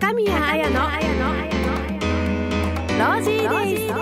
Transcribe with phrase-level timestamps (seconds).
[0.00, 3.92] 高宮綾のロージーデイズ。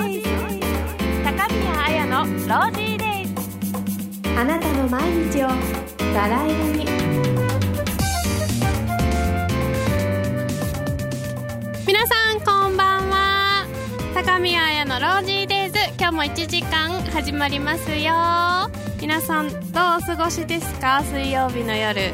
[1.25, 3.35] 高宮綾のロージーデイズ
[4.39, 5.49] あなたの毎日を
[6.15, 6.87] バラ色に
[11.89, 13.67] 皆さんこんばんは
[14.15, 18.71] 高宮綾のロージーデイズ今日も1時間始まりますよ。
[19.01, 19.59] 皆さんどう
[19.99, 21.03] お過ごしですか？
[21.03, 22.13] 水曜日の夜。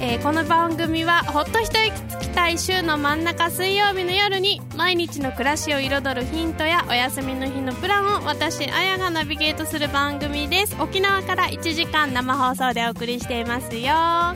[0.00, 2.01] えー、この番組はほっと一息
[2.32, 10.74] つきたい週の真ん中水曜日の夜に毎日の暮らしを彩るヒントやお休みの日のプランを私あやがナビゲートする番組です。
[10.80, 13.82] 沖縄から1時間生放送でお送りしていますよ。
[13.84, 14.34] さ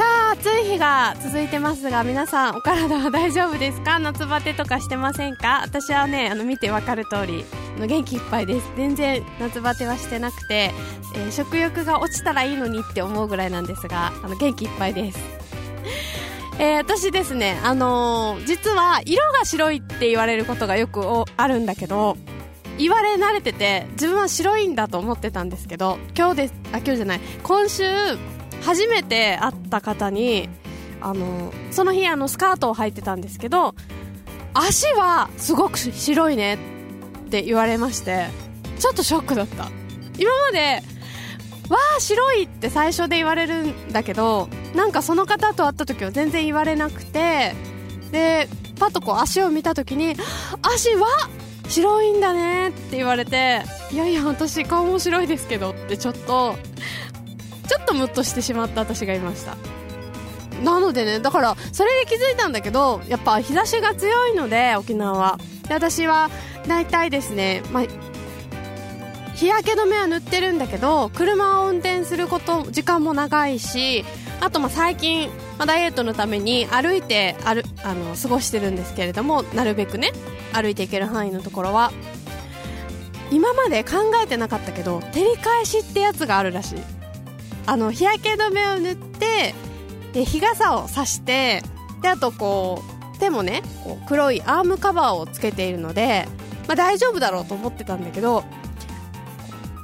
[0.00, 3.98] あ暑い日が続いてますが皆さんお体は大丈夫ですか？
[3.98, 5.62] 夏バテとかしてませんか？
[5.62, 7.46] 私はねあの見てわかる通り
[7.86, 8.70] 元気いっぱいです。
[8.76, 10.72] 全然夏バテはしてなくて、
[11.14, 15.18] えー、食欲が落ちたらいいのにって思うぐらいなんですがあの元気いっぱいです。
[16.58, 21.02] えー、私ですね、あのー、実は色が白いって言われることがよく
[21.36, 22.16] あるんだけど
[22.78, 27.84] 言われ慣れてて自分は白いんだと思ってたんですけど今日ですあ今日じゃない今週
[28.62, 30.48] 初めて会った方に
[31.02, 33.74] あのー、その日あのスカートを履いてたんですけど
[34.54, 38.28] 足はすごく白いねって言われまして
[38.78, 39.68] ちょっとショックだった。
[40.18, 40.82] 今まで
[41.68, 47.54] わあ白いって最初で言われるんだけどなんかその方と会った時は全然言われなくて
[48.12, 50.14] でパッとこう足を見た時に
[50.62, 51.06] 足は
[51.68, 56.56] 白いんだねって言われていやいや私顔も白いですけどってちょっと
[57.66, 59.56] ちょっとムッとしてしまった私がいました。
[60.62, 65.38] なのでねだからそれで気づいたんだけどやっぱ日差しが強いので沖縄は。
[65.68, 66.30] で私は
[66.66, 67.84] 大体ですね、まあ、
[69.36, 74.04] 日焼け止めは塗ってるんだけど車を運転すること時間も長いし
[74.40, 75.28] あとまあ最近、
[75.58, 80.12] まあ、ダイエットのために歩いてあるあの過ごしてるんですけれどもなるべくね
[80.52, 81.92] 歩いていける範囲のところは
[83.30, 86.78] 今まで考えてなかったけど照り返しってやつがあるらしい。
[87.66, 89.54] あの日焼け止めを塗って
[90.12, 91.62] で日傘をさして
[92.00, 92.82] であとこ
[93.14, 96.28] う手もねこう黒いアームカバーをつけているので、
[96.68, 98.44] まあ、大丈夫だろうと思ってたんだけど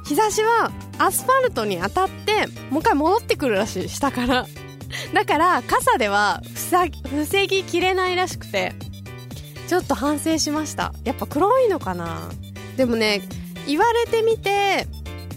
[0.05, 4.47] 日差しはアスファルトに当たってもう一回戻ってくるらしい下から。
[5.13, 8.73] だから傘では防ぎきれないらしくて。
[9.67, 10.93] ちょっと反省しました。
[11.03, 12.29] やっぱ黒いのかな。
[12.77, 13.21] でもね
[13.65, 14.87] 言われてみて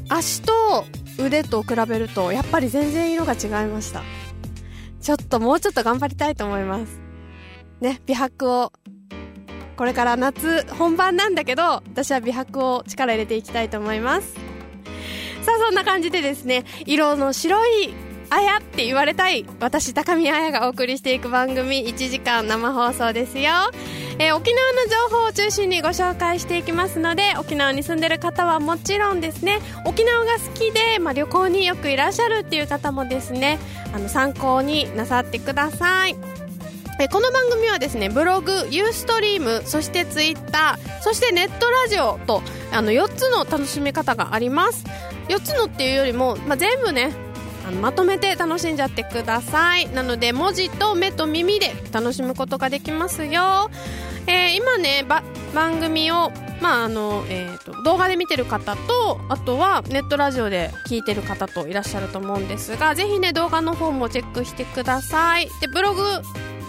[0.08, 0.84] 足と
[1.18, 4.02] 腕と比べるとやっぱり全然色が違いました。
[5.00, 7.00] ちょっともうちょっと頑張りたいと思います。
[7.80, 8.72] ね美白を。
[9.76, 14.45] これから夏本番なんだけど私は美白を力入れていきたいと思います。
[15.46, 17.94] さあそんな感じでですね色の白い
[18.30, 23.52] あやって言われたい私高見彩がお送りしていく番組1時間生放送ですよ、
[24.18, 33.60] えー、沖縄の情報を中心にご紹介していきますので沖縄に住んでる方はもちろんですね沖縄が好きで、まあ、旅行によくいらっしゃるっていう方もですね
[33.94, 36.45] あの参考になさってください。
[37.04, 42.42] この番組はですねブログユーストリームそしてツイッターそしてネットラジオと
[42.72, 44.84] あの4つの楽しみ方があります。
[45.28, 47.12] 4つのっていうよりも、まあ、全部ね
[47.68, 49.88] あのまとめて楽しんじゃってください。
[49.90, 53.70] なので文字と目と耳で楽しむことができますよ、
[54.26, 55.04] えー、今ね
[55.54, 65.48] 番組をまああのえー、と動画で見てる方とあとはネットラジオで聞いてる方といらっしゃると思うんですがぜひね動画の方もチェックしてください。
[65.60, 66.02] でブログ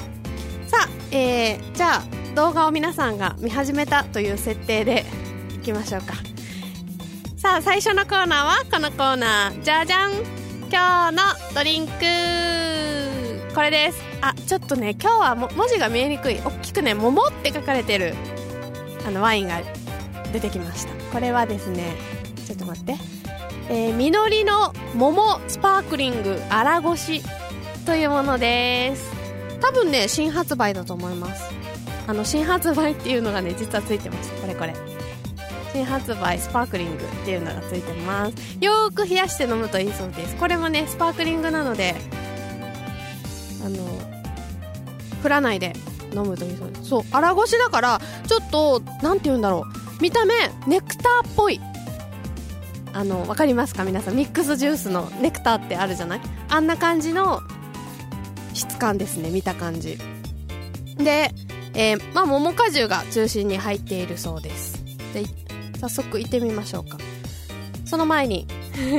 [0.67, 2.03] さあ、えー、じゃあ
[2.35, 5.07] 動画を皆さんが見始めたという設定で
[5.55, 6.15] いきましょうか。
[7.37, 9.63] さあ最初のコーナーはこのコーナー。
[9.63, 10.13] じゃじゃん。
[10.71, 11.23] 今日の
[11.55, 11.93] ドリンク。
[13.55, 14.03] これです。
[14.21, 16.41] あちょっとね今日はも文字が見えにくい。
[16.45, 18.15] 大きくね「桃」って書かれてる。
[19.07, 19.61] あのワインが
[20.33, 20.93] 出てきました。
[21.13, 21.95] これはですね
[22.47, 22.97] ちょっと待って。
[23.69, 27.23] えー、みのりの桃スパークリング荒ごし
[27.85, 29.11] というものです。
[29.61, 31.51] 多分ね新発売だと思います。
[32.07, 34.75] あの新発売っていうのがね実はついてましたこれこれ。
[35.73, 38.35] 新発売スパークリングっていうのがついてます。
[38.61, 40.37] よーく冷やして飲むといいそうです。
[40.37, 41.97] これもねスパークリングなので
[43.65, 43.77] あの
[45.23, 45.73] 振らないで
[46.15, 46.85] 飲むというそうです。
[46.85, 49.65] そう荒ごしだからちょっとなんて言うんだろ
[49.99, 50.03] う。
[50.03, 50.35] 見た目
[50.67, 51.61] ネクターっぽい。
[52.97, 53.85] あの分かりますか？
[53.85, 56.21] 皆さんミックスジュースのネクターってあるじゃない？
[56.49, 57.43] あんな感じの
[58.55, 59.99] 質感ですね見た感じ。
[60.97, 61.31] で、
[61.75, 64.83] えー、まあ桃果汁が中心に入っているそうです。
[65.13, 65.25] で
[65.79, 66.97] 早速行ってみましょうか。
[67.85, 68.47] その前に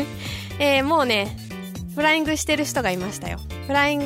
[0.59, 1.35] えー、もうね
[1.97, 4.05] フライングしてる人がいましたよフライン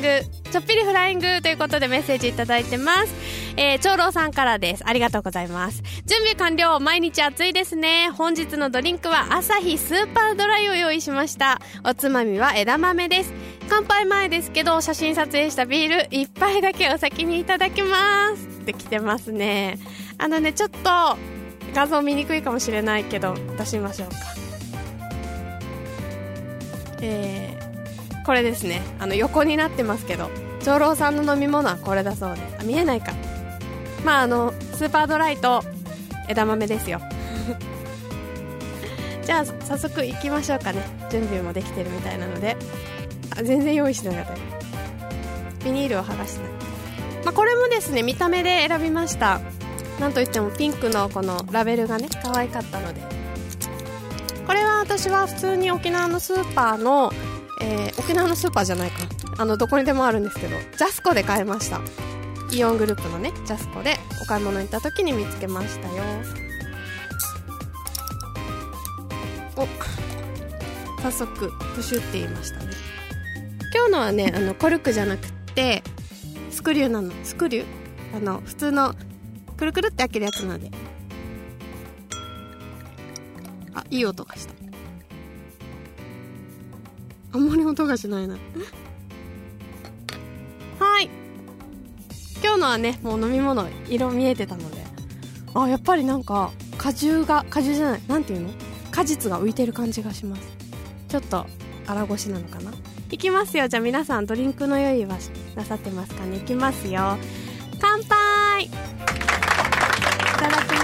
[0.50, 3.14] ちょっぴりフライングということでメッセージいただいてます。
[3.56, 4.82] えー、長老さんからです。
[4.86, 5.82] ありがとうございます。
[6.04, 6.78] 準備完了。
[6.78, 8.10] 毎日暑いですね。
[8.10, 11.58] 本日のドリンクは朝日スーパードライを用意しました。
[11.84, 13.32] おつまみは枝豆です。
[13.70, 18.46] 乾杯前ですけど、写真撮影したビール一杯だけお先にいただきます。
[18.60, 19.78] って来てますね。
[20.18, 21.16] あのね、ちょっと
[21.74, 24.16] 画像見にくいかもしれないけど、出しましょうか。
[27.00, 27.61] えー、
[28.24, 28.82] これですね。
[28.98, 30.30] あの横になってますけど。
[30.64, 32.56] 長老さんの飲み物はこれだそうです。
[32.60, 33.12] あ見えないか。
[34.04, 35.62] まああのスーパードライと
[36.28, 37.00] 枝豆ですよ。
[39.24, 40.82] じゃあ早速行きましょうかね。
[41.10, 42.56] 準備もできてるみたいなので。
[43.36, 45.64] あ全然用意してなかった。
[45.64, 46.52] ビニールを剥がしてない、
[47.24, 49.40] まあ、これもですね見た目で選びました。
[50.00, 53.00] なんといってもピンクのこのラベルがね可愛かったので。
[54.46, 57.12] これは私は普通に沖縄のスーパーの
[57.62, 59.06] えー、沖縄のスーパーじゃないか。
[59.38, 61.80] あのどこにでもあるんですけどジャスコで買いました。
[62.50, 66.02] イオングループのねジャスコでお買い物行った時に見つけましたよ。
[69.56, 69.66] お
[71.02, 72.72] 早速プシュって言いましたね。
[73.74, 75.82] 今日のはねあのコルクじゃなくって
[76.50, 77.12] スクリューなの。
[77.24, 78.16] スクリュー？
[78.16, 78.94] あの普通の
[79.56, 80.70] くるくるって開けるやつなので。
[83.74, 84.61] あいい音がした。
[87.32, 88.36] あんまり音がしないな。
[90.78, 91.10] はい。
[92.42, 94.82] 今日のはねもう飲み物色見えてたので。
[95.54, 98.50] あやっぱりなんか果汁が果汁じゃないなんていうの？
[98.90, 100.42] 果実が浮いてる感じがします。
[101.08, 101.46] ちょっと
[101.86, 102.72] 荒ごしなのかな？
[103.10, 103.68] いきますよ。
[103.68, 105.18] じゃあ皆さんドリンクの用意は
[105.54, 106.38] なさってますかね？
[106.38, 107.18] いきますよ。
[107.80, 108.64] 乾杯。
[108.64, 108.70] い
[110.38, 110.81] ただきます。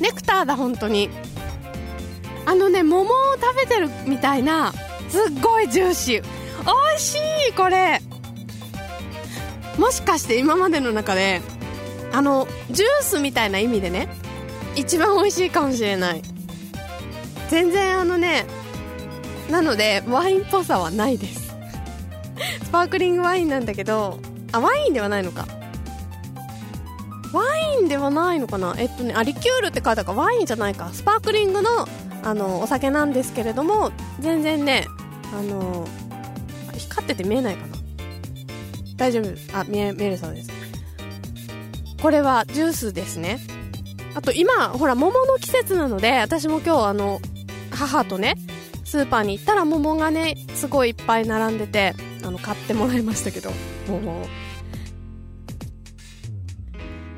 [0.00, 1.10] ネクターだ本当に。
[2.44, 4.72] あのね桃を食べてるみたいな
[5.08, 6.22] すっごいジューシー。
[6.22, 7.16] 美味し
[7.50, 8.00] いこれ。
[9.78, 11.40] もしかして今までの中で
[12.12, 14.08] あのジュースみたいな意味でね
[14.74, 16.22] 一番美味しいかもしれない。
[17.48, 18.46] 全然あのね
[19.50, 21.54] なのでワインっぽさはないです。
[22.64, 24.18] スパークリングワインなんだけど
[24.52, 25.46] あワインではないのか。
[27.32, 27.44] ワ
[27.78, 28.74] インではないのかな？
[28.78, 30.12] えっとねあリキュールって書いてあるか。
[30.12, 30.90] らワインじゃないか。
[30.92, 31.88] スパークリングの
[32.22, 34.86] あのお酒なんですけれども全然ね
[35.32, 35.86] あの
[36.76, 37.76] 光ってて見えないかな。
[38.96, 39.58] 大丈夫？
[39.58, 40.50] あ見え見えるそうです。
[42.00, 43.38] これはジュースですね。
[44.14, 47.20] あと今ほら桃の季節なので私も今日あの
[47.70, 48.36] 母とね
[48.84, 51.94] スーパーに行ったら桃がねすごいいっぱい並んでて
[52.24, 53.50] あの買ってもらいましたけど
[53.88, 54.26] 桃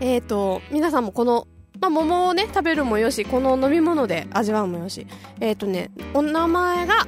[0.01, 1.47] えっ、ー、と、皆さんもこの、
[1.81, 5.07] まあ、桃をね、食べるもよし、この飲み物で味わうもよし。
[5.41, 7.07] えっ、ー、とね、お名前が、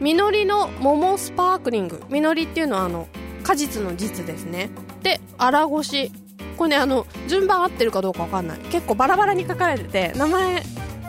[0.00, 2.02] みのりの桃スパークリング。
[2.08, 3.08] みのりっていうのは、あの、
[3.42, 4.70] 果実の実ですね。
[5.02, 6.12] で、荒ごし。
[6.56, 8.58] これね、あの、順番合ってるかどうかわかんない。
[8.70, 10.62] 結構バラバラに書かれてて、名前、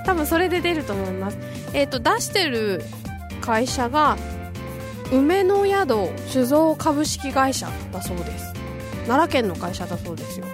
[0.05, 1.37] 多分それで出ると思います。
[1.73, 2.83] えっ、ー、と、出してる
[3.41, 4.17] 会社が、
[5.11, 8.53] 梅の宿酒造株式会社だそうです。
[9.07, 10.45] 奈良県の会社だそうですよ。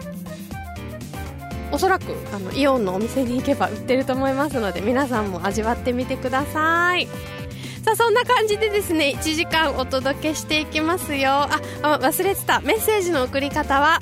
[1.71, 7.07] おそらくあのイオンのお店に行けば売ってると思いますので皆さんも味わってみてください。
[7.83, 11.29] さあそんな感じでですね1時間お届けしていきますよ。
[11.31, 11.49] あ
[11.83, 12.59] あ忘れてた。
[12.61, 13.99] メッセージの送り方は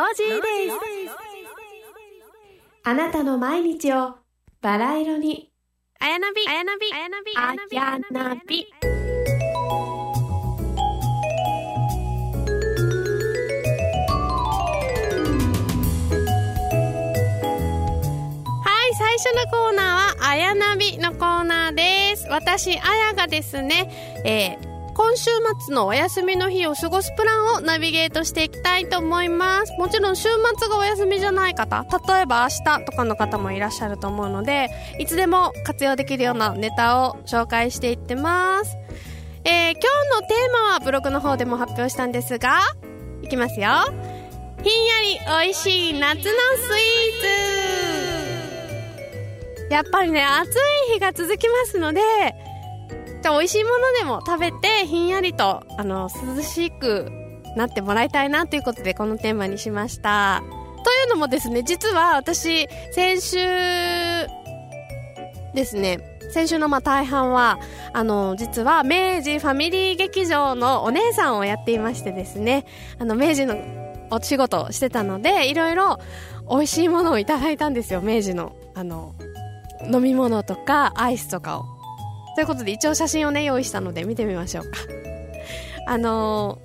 [0.00, 0.76] イズ
[2.84, 4.14] あなたの毎日を
[4.62, 5.50] バラ色に。
[6.00, 7.42] あやなびあやなびあやなびあ
[7.82, 8.66] やなび
[18.64, 22.26] はい最初のコーナーはあやなびのコーナーです。
[22.28, 23.90] 私あやがですね
[24.24, 25.30] えー今週
[25.64, 29.72] 末のお休みの日を過ごすプランをナビゲートしていきたいと思います。
[29.78, 34.68] もちろん週末がお休みじゃない方例えば明日とかの方もいらっしゃると思うので
[34.98, 38.76] いつでも活用できるようなネタを紹介していってます。
[39.44, 42.60] えー、今日のテーマはブログの方でも発表したんですが
[43.22, 43.70] いきますよ。
[44.62, 49.72] ひんやり美味しい夏のスイーツ。
[49.72, 52.00] やっぱりね暑い日が続きますので
[53.22, 57.10] じゃあ美味しいものでも食べてひんやりとあの涼しく
[57.56, 60.42] なってもらいたいなということでこのテーマにしました。
[60.84, 63.36] というのもですね実は私先週
[65.54, 66.00] ですね
[66.32, 67.58] 先週のまあ大半は
[67.92, 72.64] あの実は明治ファミリー劇場のお姉さんをやっていましてですね
[72.98, 73.56] あの明治の
[74.10, 75.98] お仕事をしてたのでいろいろ
[76.50, 79.14] 美味しいものをいただいたんですよ明治のあの
[79.92, 81.81] 飲み物とかアイスとかを。
[82.34, 84.70] ということで一応写真をね用意したので見てみましょうか。
[85.86, 86.58] あの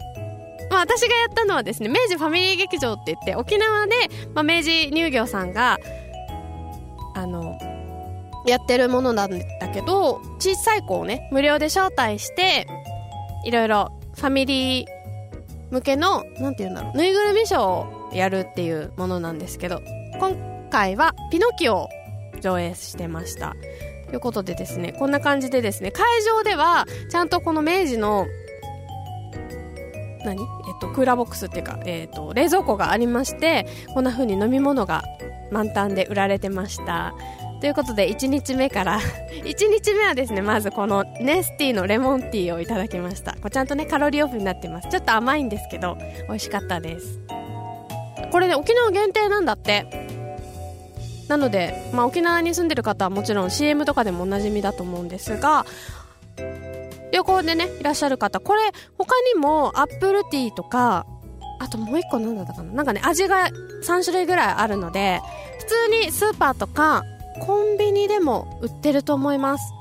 [0.69, 3.95] ー、まあ私がやったのはですね明治ファミリー劇場って言って沖縄で、
[4.33, 5.79] まあ、明治乳業さんが
[7.15, 7.57] あの
[8.45, 12.67] やってるものなんだけど小さい子をね無料で招待して
[13.43, 14.87] いろいろファミリー
[15.71, 19.81] 向けのなんて言うんだろうぬいぐるみショーをやるっていうものなんですけど
[20.19, 21.89] 今回はピノキオを
[22.39, 23.55] 上映してました。
[24.07, 28.25] ということでですね、こんな感じでですね、会場では、ちゃんとこの明治の、
[30.23, 30.41] 何？
[30.41, 35.03] えっと、クーラーボックスっていうか、えっと、冷蔵庫がありまして、こんな風に飲み物が
[35.51, 37.13] 満タンで売られてました。
[37.59, 38.99] ということで、1日目から
[39.43, 43.33] 1日目はですね、まずこのネスティのレモンティーをいただきました。
[43.33, 44.89] これちゃんとね、カロリーオフになってます。
[44.89, 45.97] ちょっと甘いんですけど、
[46.27, 47.19] 美味しかったです。
[48.31, 50.06] これね、沖縄限定なんだって。
[51.27, 55.65] なので、まあ、沖縄に住んでる方はもちろん CM とかでもおなじみだと思うんですが
[57.11, 58.61] 旅行でねいらっしゃる方これ
[58.97, 61.05] 他にもアップルティーとか
[61.59, 62.71] あともう一個何だったかな。
[62.73, 63.49] なんかね味が
[63.83, 65.21] 3種類ぐらいあるので
[65.59, 67.03] 普通にスーパーとか
[67.41, 69.73] コンビニでも売ってると思います。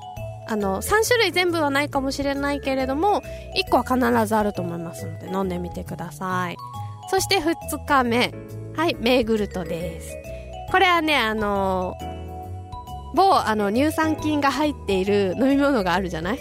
[0.49, 3.21] あの3種類全部はないかもしれないけれども
[3.57, 6.57] 1個は必ずあると思いますので飲んでみてください。
[7.11, 7.55] そして2
[7.87, 8.33] 日目。
[8.77, 10.26] はいメーグルトです。
[10.71, 16.39] これはね、あのー、某あの乳酸菌が入っている飲み物があるじゃない？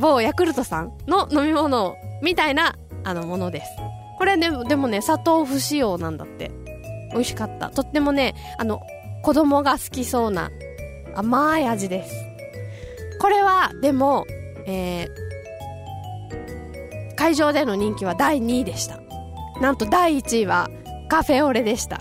[0.00, 3.70] 某ヤクルトさんの飲み物みたいなあのものです。
[4.18, 6.50] これね、でもね、砂糖不使用なんだって。
[7.12, 7.70] 美味しかった。
[7.70, 8.80] とってもね、あの、
[9.22, 10.50] 子供が好きそうな
[11.14, 12.12] 甘い味です。
[13.20, 14.26] これは、でも、
[14.66, 15.08] えー、
[17.14, 19.00] 会場での人気は第2位でした。
[19.60, 20.68] なんと第1位は
[21.08, 22.00] カフェオレでした。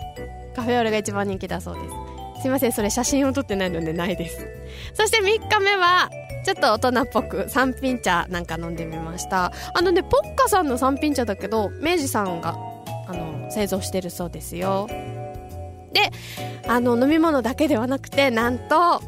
[0.54, 2.42] カフェオレが一番人気だそうです。
[2.44, 4.48] すいませんそれ写真を撮ってないのでないです。
[4.94, 6.10] そして3日目は
[6.46, 9.52] ちょっと大人っぽく三品茶なんか飲んでみました。
[9.74, 12.58] あのねポッカさんの三品茶だけど明治さんが
[13.08, 14.88] あの製造してるそうですよ。
[15.94, 16.12] で
[16.68, 19.02] あの飲み物だけではなくてなんと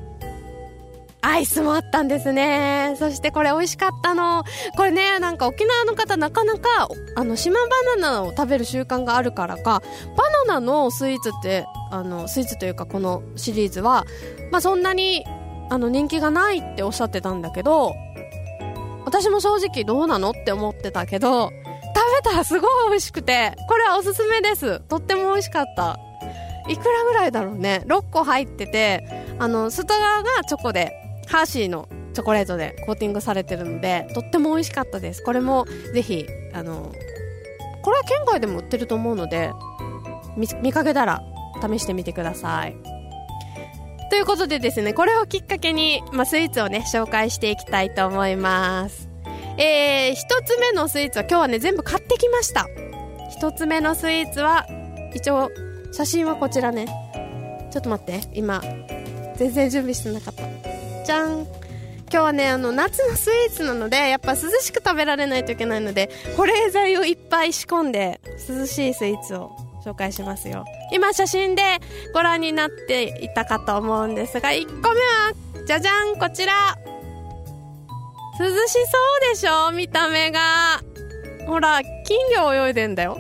[1.25, 2.95] アイスもあったんですね。
[2.99, 4.43] そしてこれ美味しかったの。
[4.77, 7.67] これね、なんか沖縄の方なかなか、あの、島バ
[7.97, 9.81] ナナを食べる習慣があるからか、
[10.15, 14.05] バナナのスイーツって、あの、スイーツというかこのシリーズは、
[14.51, 15.25] まあそんなに、
[15.71, 17.95] あの、人気がないっておっしゃってたんだけど、
[19.05, 24.79] 私も正直どうなのって思ってたけど、食べたらすごい美味しくて、これはおすすめです。
[24.81, 25.97] とっても美味しかった。
[26.67, 27.83] いくらぐらいだろうね。
[27.87, 29.03] 6個入ってて、
[29.39, 35.23] あの、外側がチョコで、ハーシーのチョコレートでコーティングされてるので、とっても美味しかったです。
[35.23, 36.93] これもぜひ、あの、
[37.83, 39.51] これは県外でも売ってると思うので、
[40.35, 41.21] 見かけたら
[41.61, 42.75] 試してみてください。
[44.09, 49.09] ということでですね、これをきっかけに、まあ、スイーツをね、紹介していきたいと思います。
[49.57, 52.67] えー、一つ目のスイーツは今日はね、全部買ってきました。
[53.29, 54.65] 一つ目のスイーツは、
[55.13, 55.49] 一応、
[55.91, 56.85] 写真はこちらね。
[57.71, 58.61] ちょっと待って、今、
[59.35, 60.74] 全然準備してなかった。
[61.05, 61.47] じゃん今
[62.09, 68.19] 日はねあの夏のスイーツなのでやっぱ涼しく食べられないといけないので保冷剤をいっぱい仕込んで
[68.49, 69.51] 涼しいスイーツを
[69.83, 71.61] 紹介しますよ今写真で
[72.13, 75.33] ご覧になっていたかと思うんですが1個目は
[75.65, 76.77] じゃじゃんこちら
[78.39, 78.79] 涼しそ
[79.27, 80.81] うでしょ見た目が
[81.47, 83.17] ほら金魚泳いでんだよ。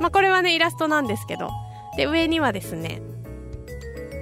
[0.00, 1.50] まあ、これはね、イラストなんですけど。
[1.96, 3.00] で、上にはですね、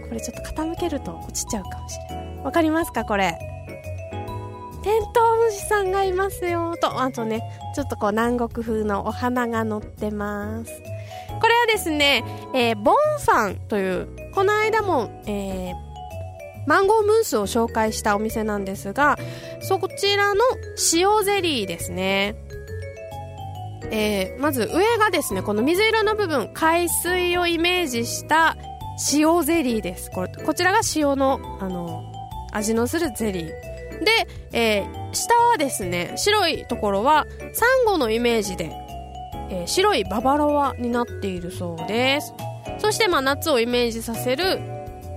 [0.08, 2.23] これちょっと傾けると落ちちゃうかもしれない。
[2.44, 3.38] わかりますかこれ？
[4.82, 6.76] テントウムシさんがいますよ。
[6.78, 7.42] と、あとね、
[7.74, 10.70] ちょっとこう南国風のお花が乗ってます。
[11.40, 12.22] これはですね、
[12.54, 15.74] えー、ボンファンという、この間も、えー、
[16.66, 19.18] マンゴームースを紹介したお店なんですが、
[19.62, 20.40] そちらの
[20.92, 22.36] 塩ゼリーですね。
[23.90, 28.56] えー、まず上がですね、この水色の部分、海水をイメージした
[29.12, 30.10] 塩ゼリーです。
[30.10, 32.10] これこちらが塩の、あの、
[32.54, 33.46] 味のするゼリー。
[33.46, 38.70] で、えー、下はですね、白いところは、サンゴのイメージで、
[39.50, 42.32] えー、白いババロアになっているそうです。
[42.78, 44.58] そして、まあ、夏をイメージさせる、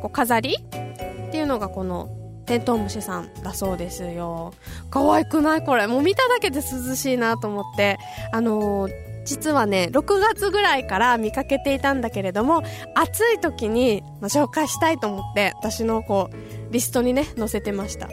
[0.02, 2.10] こう、飾りっていうのがこの、
[2.46, 4.54] テントウムシさんだそうですよ。
[4.90, 5.66] 可愛くない？
[5.66, 5.86] これ。
[5.88, 7.98] もう見ただけで涼しいなと思って。
[8.32, 12.64] あのー実はね、6月ぐらいから見かけていたんだけれども、
[12.96, 16.36] 暑い時に、紹介したいと思って、私のこう、
[16.72, 18.10] リストにね、載せてました。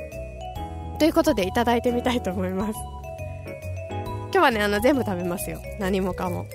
[0.99, 2.75] ということで、いただいてみたいと思います。
[4.33, 5.61] 今日はね、あの、全部食べますよ。
[5.79, 6.47] 何もかも。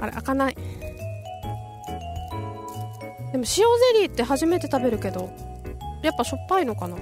[0.00, 0.54] あれ、開かない。
[3.32, 3.62] でも塩ゼ
[4.00, 5.30] リーって初めて食べるけど、
[6.02, 6.96] やっぱしょっぱいのかな？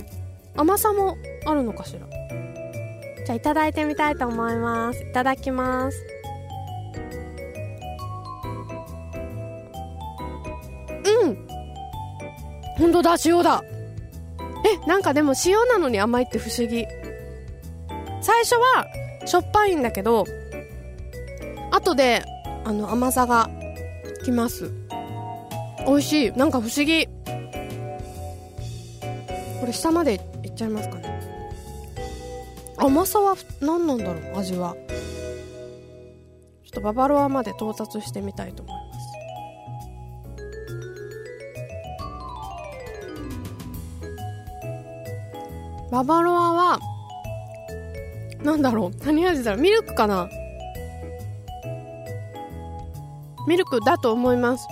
[0.57, 1.17] 甘さも
[1.47, 2.01] あるのかしら？
[3.25, 5.03] じゃあいただいてみたいと思います。
[5.03, 5.97] いただきます。
[12.99, 13.63] ほんとだ、塩だ。
[14.65, 16.85] え、なんかでも塩なのに甘いって不思議。
[18.21, 18.89] 最初は
[19.25, 20.27] しょっぱいんだけど、
[21.71, 22.25] 後で、
[22.65, 23.49] あの、甘さが
[24.25, 24.73] きます。
[25.87, 26.33] 美味しい。
[26.33, 27.07] なんか不思議。
[27.07, 27.13] こ
[29.65, 31.21] れ下までいっちゃいますかね。
[32.79, 34.75] 甘さは何なんだろう味は
[36.65, 38.78] ちょっとババロアまで到達してみたいと思います
[45.91, 46.79] ババロアは
[48.43, 50.29] なんだろう何味だろうミルクかな？
[53.47, 54.69] ミルクだと思います。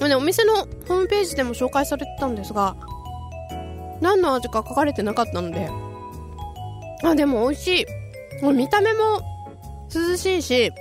[0.00, 2.74] ね、お店のホームページでも紹介されてたんですが
[4.00, 5.68] 何の味か書かれてなかったので。
[7.02, 7.86] あ、でも美味しい。
[8.42, 9.20] もう見た目も
[9.94, 10.72] 涼しいし、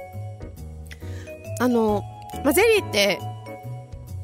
[1.59, 2.01] あの、
[2.43, 3.19] まあ、ゼリーって、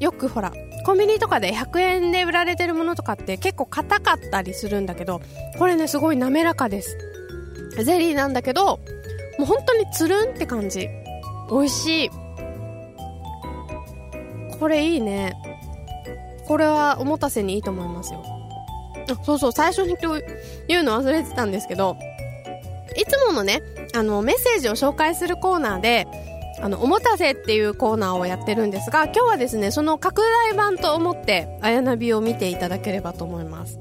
[0.00, 0.52] よくほら、
[0.86, 5.20] コンビニとかで100円で売られてるものとかって結構硬かったりするんだけど、
[5.58, 6.96] これね、すごい滑らかです。
[7.82, 8.78] ゼリーなんだけど、
[9.36, 10.88] もう本当につるんって感じ。
[11.50, 12.10] 美味しい。
[14.60, 15.34] これいいね。
[16.46, 18.22] これはおもたせにいいと思いますよ。
[19.10, 20.22] あ、そうそう、最初に今日
[20.68, 21.96] 言うの忘れてたんですけど、
[22.96, 23.60] いつものね、
[23.92, 26.06] あの、メッセージを紹介するコーナーで、
[26.60, 33.78] あの、おもたせっていうコーナーをやってるんですが、今日はですね、その拡大版と思って、あやなびを見ていただければと思います。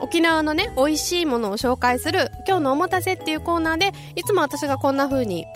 [0.00, 5.46] 沖縄のね、美味しいものを紹介する、今日のおもたせっていうコーナーで、いつも私がこんな風に、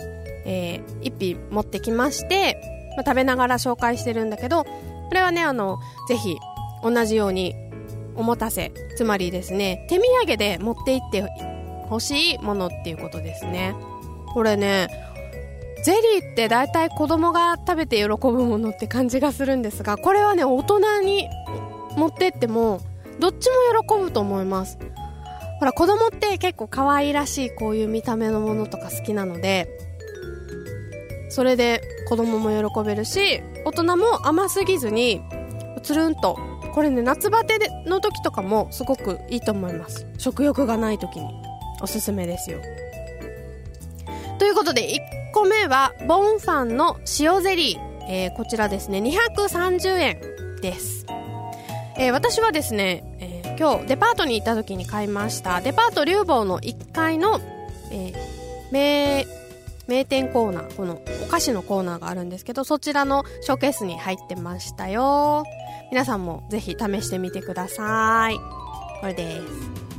[0.45, 2.59] えー、一品持ってきまして、
[2.97, 4.69] まあ、食べながら紹介してるんだけど、こ
[5.13, 6.37] れはね、あの、ぜひ、
[6.83, 7.55] 同じように
[8.15, 11.23] おもたせつまりですね手土産で持って行って
[11.87, 13.75] ほしいものっていうことですね
[14.33, 14.89] これね
[15.83, 21.27] ゼリーって大体子供が食べて喜ぶものって感じがするんですがこれはね大人に
[21.97, 22.81] 持ってっても
[23.19, 24.77] どっちも喜ぶと思います。
[25.59, 29.67] ほら子供って結構可愛らしいこういう見た目のものとか好きなので
[31.29, 35.21] それで子供も喜べるし大人も甘すぎずに
[35.83, 36.39] つるんと
[36.73, 40.07] これね夏バテの時とかもすごくいいと思います。
[40.17, 41.27] 食欲がない時に
[41.81, 42.59] おすすめですよ。
[44.39, 48.99] ということで1 1個目はボンファンの塩ゼリー、えー、こちらですね。
[48.99, 50.19] 230円
[50.61, 51.05] です、
[51.97, 55.61] えー、私はですね、えー、今日デパートに行った時に買いました。
[55.61, 57.39] デパート流房の1階の、
[57.93, 58.11] え
[58.73, 59.25] 名
[59.87, 65.45] 名店コーナーこのお菓子のコーナーがあるんですけどそちらのショーケースに入ってましたよ。
[65.91, 68.37] 皆さんもぜひ試してみてください。
[68.99, 69.90] これです。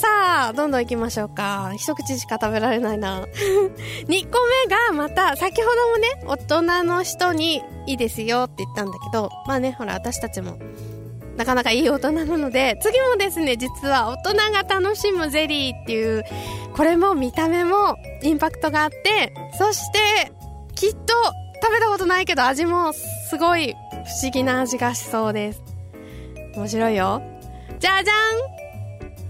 [0.00, 1.74] さあ、どんどん行きましょうか。
[1.76, 3.20] 一口しか食べられないな。
[4.08, 10.56] 2個目がまた、先ほどもね、大人の人にいいですよって言ったんだけど、まあね、ほら、私たちも、
[11.36, 16.24] なかなかいい大人なので、次もですね、実は大人が楽しむゼリーっていう、
[16.74, 20.32] これも見た目もインパクトがあって、そして、
[20.76, 21.12] きっと
[21.62, 25.62] 食べたことないけど味もすごい不思議な味がしそうです。
[26.56, 27.20] 面白いよ。
[27.78, 28.59] じゃじゃん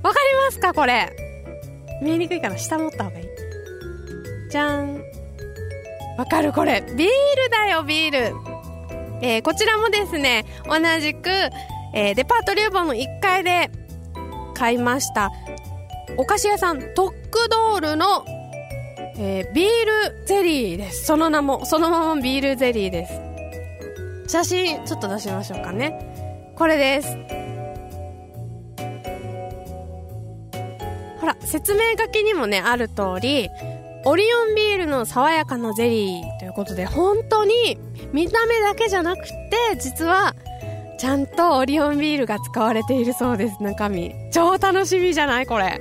[0.03, 1.15] わかりますかこれ？
[2.03, 3.27] 見えにくいから下持った方がいい。
[4.51, 5.03] じゃん。
[6.19, 6.83] わかるこれ。
[6.97, 7.09] ビール
[7.51, 8.35] だよビール。
[9.23, 11.29] えー、こちらもですね同じく、
[11.93, 13.71] えー、デパートリューボンの1階で
[14.55, 15.31] 買いました
[16.17, 18.25] お菓子屋さんトックドールの、
[19.19, 21.05] えー、ビールゼリーです。
[21.05, 24.33] その名もそのままビールゼリーです。
[24.33, 26.53] 写真ちょっと出しましょうかね。
[26.57, 27.17] これです。
[31.51, 33.51] 説明書きにもねある通り
[34.05, 37.77] オリオンビールの爽やかなゼリーということで本当に
[38.13, 39.33] 見た目だけじゃなくて
[39.81, 40.35] 実は
[40.99, 44.15] ちゃんとオリオンビールが使われているそうです中身。
[44.33, 45.81] 超楽しみじゃないこれ。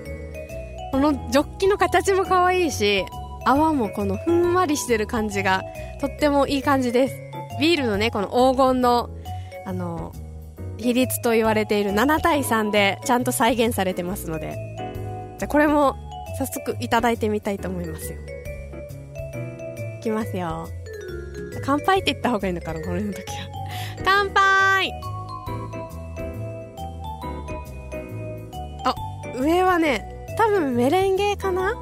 [0.91, 3.05] このジョッキの形も可愛いし
[3.45, 5.63] 泡もこのふんわりしてる感じが
[6.01, 7.15] とってもいい感じです。
[7.59, 9.09] ビールのねこの黄金の
[9.65, 10.13] あの
[10.77, 14.78] 比率と言われている7対3でちゃんと再現されてますので。
[15.39, 15.95] じゃこれも
[16.37, 18.19] 早速いただいてみたいと思いますよ。
[19.99, 20.67] いきますよ。
[21.65, 23.47] 乾杯って言った方がいいのかなこれの時は
[24.03, 24.91] 乾杯！
[28.85, 28.95] あ
[29.37, 31.71] 上はね多分メレンゲかな？
[31.71, 31.77] うん！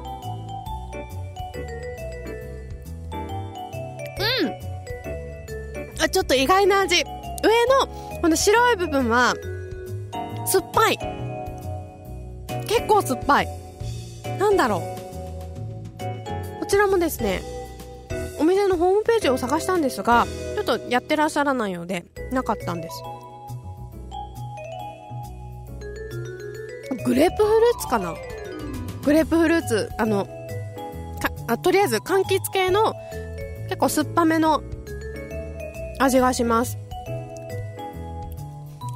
[6.02, 7.02] あちょっと意外な味。
[7.04, 7.04] 上
[7.80, 9.34] のこの白い部分は
[10.46, 11.17] 酸っぱい。
[12.68, 13.48] 結構酸っぱい。
[14.38, 14.80] なんだろう。
[16.60, 17.40] こちらもですね
[18.38, 23.02] お店のホームページを探したんですがちょっとやってらっしゃらないようでなかったんです。
[27.04, 28.14] グレープフルーツかな？
[29.02, 30.28] グレープフルーツあの
[31.46, 32.92] あとりあえず柑橘系の
[33.70, 34.62] 結構酸っぱめの
[35.98, 36.76] 味がします。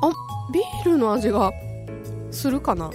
[0.03, 0.11] あ
[0.53, 1.53] ビールの味が
[2.31, 2.91] するかな？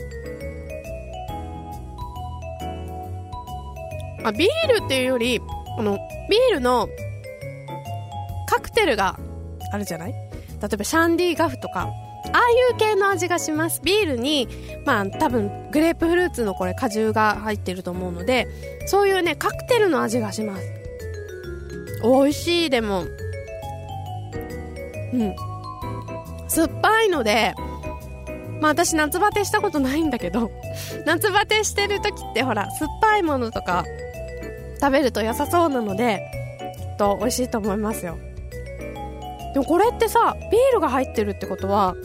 [4.28, 5.98] あビールっていうよりこの
[6.30, 6.88] ビールの
[8.48, 9.18] カクテルが
[9.72, 10.12] あるじゃない？
[10.12, 10.18] 例
[10.74, 11.90] えばシャンディガフとか。
[12.34, 13.80] ああいう系の味がします。
[13.84, 14.50] ビールに
[14.86, 18.48] まあ多分グレープフルーツのこれ果汁が入ってると思うので
[18.88, 20.64] そういうねカクテルの味がします。
[22.04, 23.06] 美味しいでも。
[25.14, 25.36] うん。
[26.50, 27.54] 酸っぱいので
[28.60, 30.52] まあ私夏バテしたことないんだけど
[31.06, 33.86] 夏バテしてる時ってほら酸っぱいものとか
[34.80, 36.22] 食べると良さそうなので
[36.78, 38.18] きっと美味しいと思いますよ。
[39.54, 41.96] でもこれってさビールが入ってるってことは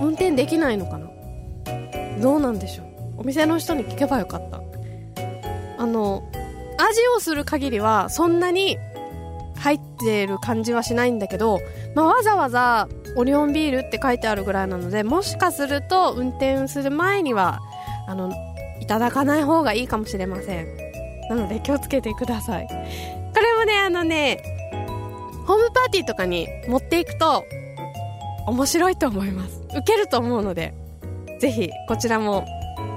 [0.00, 1.08] 運転できないのかな？
[2.20, 2.86] どうなんでしょう？
[3.18, 4.60] お店の人に聞けばよかった。
[5.78, 6.28] あの
[6.78, 8.78] 味をする限りはそんなに
[9.56, 11.58] 入ってる感じはしないんだけど、
[11.94, 17.60] まあ、わざわざオリオンビールって書いてあるぐらいなのでもしかすると運転する前には
[18.06, 18.32] あの
[18.80, 20.87] いただかない方がいいかもしれません。
[21.28, 22.66] なので気をつけてください。
[22.68, 22.74] こ
[23.40, 24.42] れもねあのね
[25.46, 27.44] ホームパーティーとかに持っていくと
[28.46, 29.62] 面白いと思います。
[29.70, 30.74] 受けると思うので
[31.40, 32.46] ぜひこちらも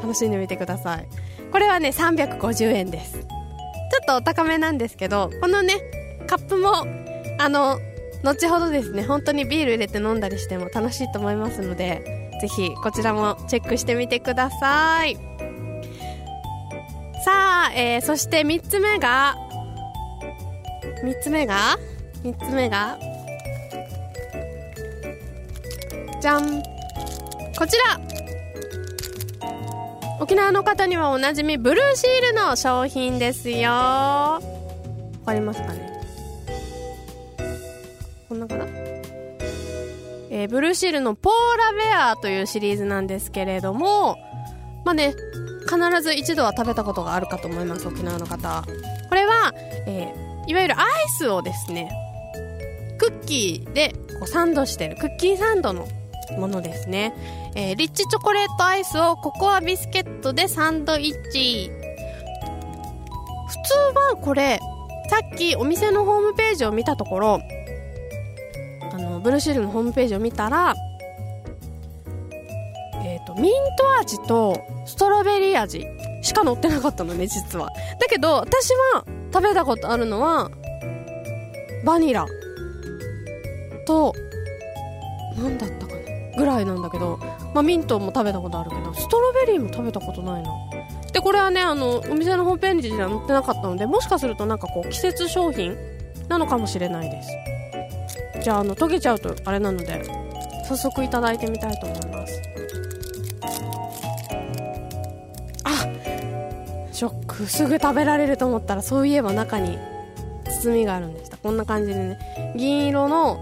[0.01, 1.07] 楽しんでみてください。
[1.51, 3.13] これはね350円です。
[3.13, 3.25] ちょ
[4.01, 5.75] っとお高めなんですけどこのね
[6.27, 6.87] カップも
[7.39, 7.77] あの
[8.23, 15.30] 後ほどですね本当にビール入れて飲んだりしても楽しいと思いますのでぜひこちらもチェックしてみてください。
[17.23, 19.35] さあ、えー、そして3つ目が
[21.03, 21.77] 3つ目が
[22.23, 22.97] 3つ目が
[26.21, 26.61] じゃん。
[27.57, 27.99] こちら。
[30.19, 33.71] 沖縄の方にはおなじみブルーシールの商品ですよ。
[33.71, 34.39] わ
[35.25, 35.91] かりますかね？
[38.29, 38.65] こんなかな？
[40.29, 44.17] えー、ブルーシールのポーラベアというシリーズなんですけれども。
[44.85, 45.15] まあね
[45.71, 48.63] 必ず一度は食べたことがあるかと思います沖縄の方
[49.09, 49.53] これは、
[49.87, 51.89] えー、いわゆるアイスをですね
[52.97, 55.87] クッキーでこうサンドしてるクッキーサンドの
[56.37, 57.13] ものですね、
[57.55, 61.71] えー、リッチチョコレートアイスをココアビスケットでサンドイッチ。
[63.47, 63.73] 普通
[64.13, 64.59] はこれ
[65.09, 67.41] さっきお店のホームページを見たところ
[68.93, 70.73] あのブルーシールのホームページを見たら
[73.03, 74.57] えっ、とミント味と
[74.91, 75.87] ストロベリー味。
[76.21, 77.69] しか乗ってなかったのね実は。
[77.97, 80.51] だけど私は食べたことあるのは
[81.85, 82.27] バニラ。
[83.87, 84.13] と
[85.37, 86.01] 何だったかな。
[86.37, 87.17] ぐらいなんだけど、
[87.53, 90.49] まあ、ミントも食べたことあるけどストロベリーも食べたことないな。
[91.13, 95.77] でこれはねあのお店のホームページには載ってなかったのでもしかするとなんかこう季節商品
[96.27, 97.29] なのかもしれないです。
[98.43, 100.03] じゃああの溶けちゃうとあれなので
[100.67, 102.50] 早速いただいてみたいと思います。
[107.01, 107.47] ショック。
[107.47, 109.79] すぐ食べられると思ったらそういえば中に
[110.61, 111.37] 包みがあるんでした。
[111.37, 112.53] こんな感じでね。
[112.55, 113.39] 銀色の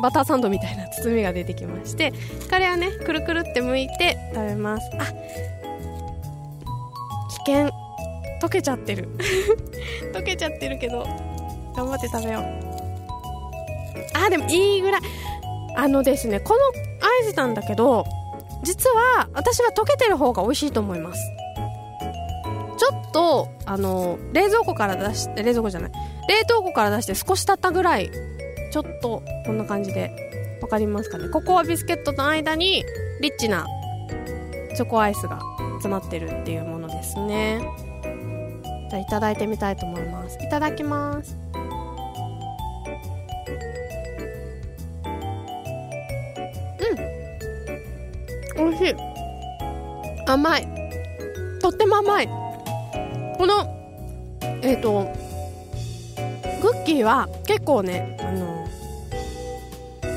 [0.00, 2.12] バターサンドみたいな包みが出てきまして
[2.50, 4.90] これはねくるくるって剥いて食べます。
[4.98, 5.04] あ
[7.44, 7.70] 危険。
[8.40, 9.10] 溶けちゃってる。
[10.14, 11.06] 溶けちゃってるけど
[11.76, 12.42] 頑張って食べよう。
[14.14, 15.00] あでもいいぐらい。
[15.76, 16.60] あのですねこの
[17.06, 18.06] アイスなんだけど
[18.62, 21.20] 実は私は溶けてる方が美味しいと思います。
[22.76, 25.92] ちょっとあの冷蔵庫から出して冷蔵庫じゃない。
[26.28, 28.10] 冷凍庫から出して少し経ったぐらい
[28.70, 31.28] ちょっとこんな感じで分かりますかね。
[31.28, 32.84] ココアビスケットの間に
[33.20, 33.66] リッチな
[34.76, 35.40] チョコアイスが
[35.74, 37.60] 詰まってるっていうものですね。
[38.90, 40.36] じゃあいただいてみたいと思います。
[40.36, 41.36] いただきます。
[48.58, 48.70] うん。
[48.70, 48.94] 美味しい。
[50.26, 50.68] 甘い。
[51.62, 52.45] とっても甘い。
[53.38, 53.66] この
[54.62, 55.12] えっ、ー、と
[56.62, 58.66] クッキーは結構ねあの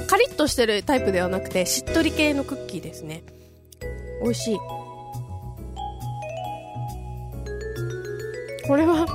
[0.08, 3.24] カリッとしてるタイプではなくてしっとり系のクッキーですね。
[4.24, 4.58] 美味しい。
[8.68, 9.06] これは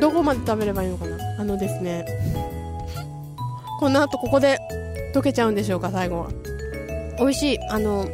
[0.00, 1.16] どこまで食べればいいのかな？
[1.40, 2.04] あのですね。
[3.78, 4.58] この後ここで
[5.14, 6.28] 溶けちゃうんでしょうか最後は。
[7.18, 7.58] 美味しい。
[7.68, 8.06] あの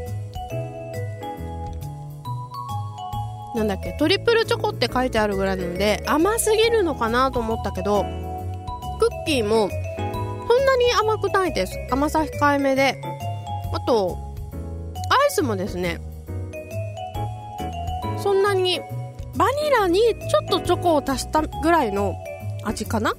[3.59, 11.77] なんだっけトリプルチョコって書いてあるぐらいなので甘すぎるのかなと思ったけどクッキーもそんなに甘くないです。
[11.91, 13.01] 甘さ控えめで。
[13.75, 14.17] あと
[15.11, 16.01] アイスもですね
[18.23, 18.81] そんなに
[19.37, 22.15] バニラにちょっとチョコを足したぐらいの
[22.65, 23.15] 味かな？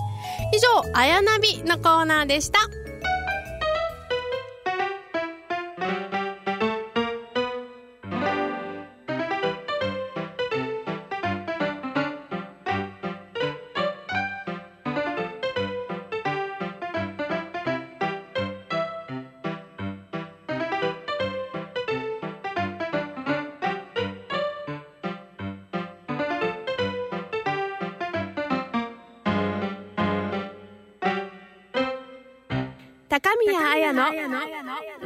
[0.53, 2.59] 以上、あやなびのコーナーでした。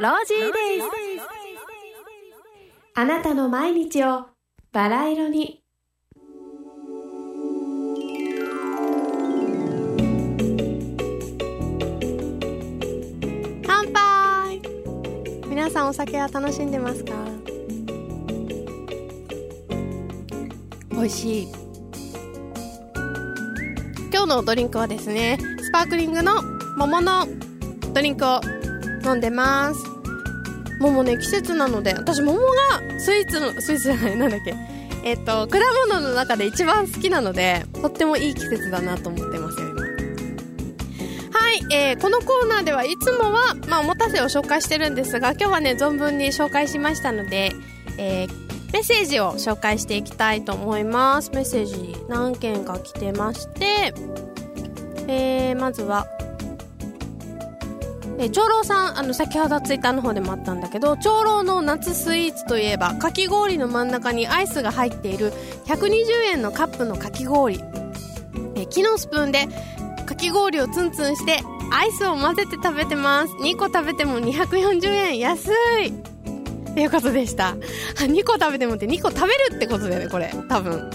[0.01, 0.87] ロージーデイズ
[2.95, 4.27] あなたの毎日を
[4.71, 5.61] バラ色に。
[13.67, 14.61] 乾杯。
[15.49, 17.11] 皆さんお酒は楽しんでますか？
[20.91, 21.47] 美味しい。
[24.13, 26.41] 今日のドリンクはですねスパークリングの
[26.77, 27.27] 桃の
[27.93, 28.39] ドリンクを
[29.03, 29.88] 飲んでます。
[30.79, 34.55] 桃ね、季節なので、私桃がスイーツの、スイーツじゃない、なんだっけ。
[35.03, 39.89] えっ、と、果物の中で一番好きなので、とってもいい季節だなと思ってますよ、今。
[41.49, 47.53] はい、えー、このコーナーではいつもは、まあ、おもたせを紹介してるんですが今日はね存分に紹介しましたので、
[47.97, 53.93] えー、メッセージを紹介していきたいと思いますメッセージ何件か来てまして、
[55.07, 56.05] えー、まずは
[58.19, 65.31] え、長老さんあの先ほどツイッターの方でもあったんだけど長老の夏スイーツといえばかき氷の真ん中にアイスが入っている
[65.65, 65.93] 120
[66.25, 67.61] 円のカップのかき氷、
[68.55, 69.47] え、木のスプーンで
[70.05, 71.39] かき氷をツンツンして
[71.71, 73.33] アイスを混ぜて食べてます。
[73.35, 75.19] 2個食べても240円。
[75.19, 75.51] 安
[75.83, 75.87] い。
[75.87, 77.55] っていうことでした。
[77.95, 80.33] 2個食べてもって2個食べるってことだよねこれ。
[80.49, 80.89] 多分。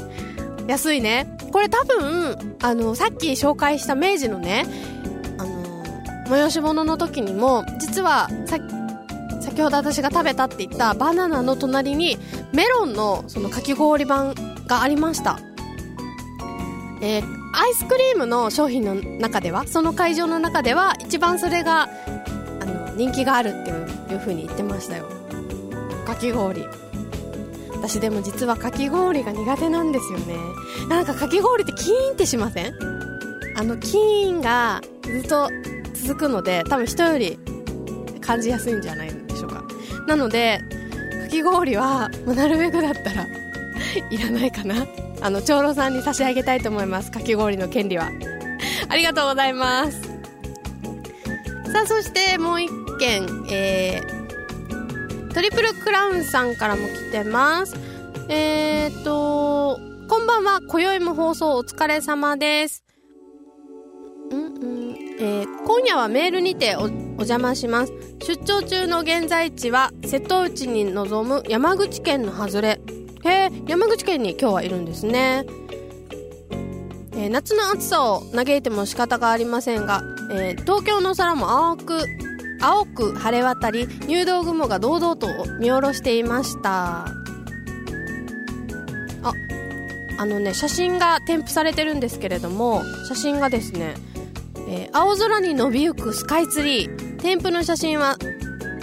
[0.67, 1.27] 安いね。
[1.53, 4.67] これ多分あのさっき紹介した明治のね
[6.27, 8.59] 催し物の時にも実はさ
[9.41, 12.19] 先ほど私が食べたって言ったバナナの隣に
[12.53, 14.35] メロンのそのかき氷版
[14.67, 15.39] がありました、
[17.03, 23.71] えー、アイスクリームの商品の中ではその会場の中では一番それがあの人気があるって
[24.13, 25.07] いう風に言ってましたよ。
[26.07, 26.65] かき氷。
[27.73, 30.37] 私でも実はかき氷が苦手なんですよね。
[30.89, 32.75] なんかかき氷ってキーンってしません？
[33.57, 35.51] あのキーンがずっと
[36.05, 37.39] 続くので多分人より
[38.21, 39.65] 感じやすいんじゃないでしょうか。
[40.07, 40.61] なので
[41.23, 43.27] かき氷はなるべくだったら
[44.11, 44.87] いらないかな。
[45.23, 47.11] あの長老さんに差し上げたいと思います。
[47.11, 48.11] かき氷の権利は。
[48.89, 50.03] ありがとうございます。
[51.73, 57.75] さあそしてもう一件えー、トリプルクラウンさんからも来てます。
[58.29, 60.61] えーとこんばんは。
[60.69, 62.85] 今宵も放送お疲れ様です。
[65.25, 67.95] えー、今夜はメールにてお邪魔します。
[68.27, 72.79] 出張中の現在地は瀬戸内に臨む山口県の外れ。
[73.25, 75.47] へえ山口県に今日はいるんですね、
[77.13, 82.05] えー、夏の暑さを嘆いても仕方がありませんが、えー、東京の空も青く
[82.61, 85.27] 青く晴れ渡り入道雲が堂々と
[85.59, 87.07] 見下ろしていました。
[89.23, 89.33] あ
[90.19, 93.95] あのね写真が添付されてるんですけれども写真がですね
[94.75, 97.21] えー、青空に伸びゆくスカイツリー。
[97.21, 98.17] 添付の写真は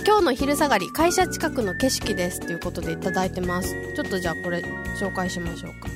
[0.07, 3.75] 今日の昼下がり会社近くの景色ですということでいただいてます。
[3.95, 4.63] ちょっとじゃあこれ
[4.97, 5.89] 紹介しましょうか。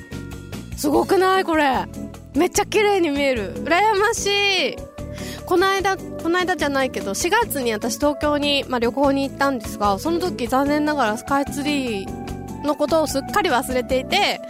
[0.76, 1.86] すごくないこれ。
[2.34, 3.54] めっちゃ綺麗に見える。
[3.64, 4.76] 羨ましい。
[5.46, 14.40] この間この間じゃないけど4月に私東京に、まあ、旅行に行ったんですがその時残念ながらスカイツリーのことをすっかり忘れていて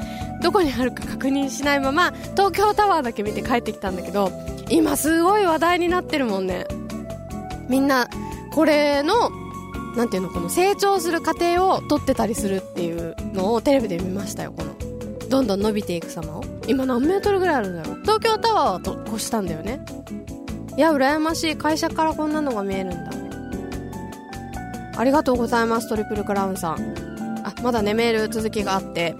[0.43, 4.33] どこにあるか確認しないまま東京タワーだけ見て帰ってきたんだけど
[4.71, 6.67] 今すごい話題になってるもんね。
[7.69, 8.09] みんな
[8.53, 9.31] これの
[9.97, 14.77] なんていうのこの成長する過程を撮ってたりするっていうのをテレビで見ましたよこの。
[15.29, 16.45] どんどん伸びていく様を。
[16.69, 18.01] 今何メートルぐらいあるんだろう。
[18.03, 19.85] 東京タワーはと越したんだよね。
[20.77, 23.11] いや羨ましい会社からこんなのが見えるんだ。
[24.99, 26.95] ありがとうございますトリプルクラウンさん。
[27.45, 29.15] あまだねメール続きがあって。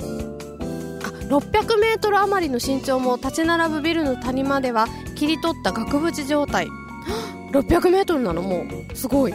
[1.29, 4.87] 600メートル余りの身長も立ち並ぶビルの谷間では
[5.17, 6.69] 切り取った額縁状態。
[7.53, 8.43] 600メートルなの？
[8.43, 9.33] もうすごい。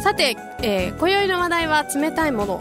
[0.00, 2.60] さて、えー、今宵の話題は冷たいもの。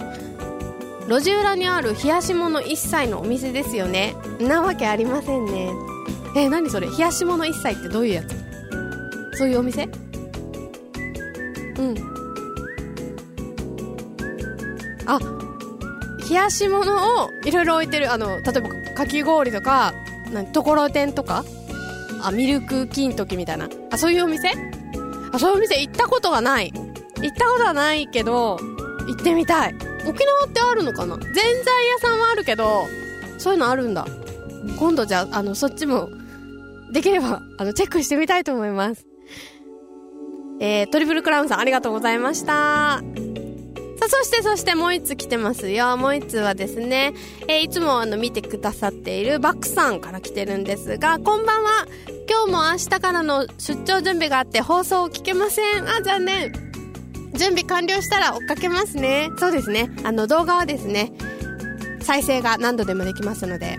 [1.07, 4.15] 路地裏にある冷やし物一切のお店ですよね。
[4.39, 5.71] なわけありませんね。
[6.35, 6.87] えー、何それ？
[6.87, 8.35] 冷やし物一切ってどういうやつ？
[9.37, 9.85] そういうお店？
[9.85, 9.91] うん。
[15.07, 15.19] あ
[16.29, 19.93] 冷やし物をいろいろ置いてるあの例えばかき氷とか
[20.53, 21.43] ところてんとか
[22.21, 23.67] あミルク金時みたいな。
[23.91, 24.49] あそういうお店？
[25.31, 26.71] あそういうお店行ったことがない。
[26.71, 28.57] 行ったことはないけど
[29.07, 29.73] 行ってみたい。
[30.07, 31.17] 沖縄ってあるのかな？
[31.17, 32.85] ぜんざい屋さんはあるけど
[33.37, 34.05] そういうのあるんだ。
[34.77, 36.09] 今度じゃああのそっちも
[36.91, 39.05] できればあのチェックしてみたいと思います。
[40.61, 43.01] えー、トリプルクラウンさんありがとうございました、
[44.09, 45.95] そしてそしてもう一つ来てますよ。
[45.95, 47.13] もう一つはですね、
[47.47, 51.85] えー、いつもあの見てくださっているバックさんから来てるんですが、こんばんは。
[52.27, 55.87] 今日も明日からの出張準備があって放送を聞けません。
[55.87, 56.51] あ、残念。
[57.35, 59.29] 準備完了したら追っかけますね。
[59.37, 59.91] そうですね。
[60.03, 61.13] あの動画はですね、
[62.01, 63.77] 再生が何度でもできますので、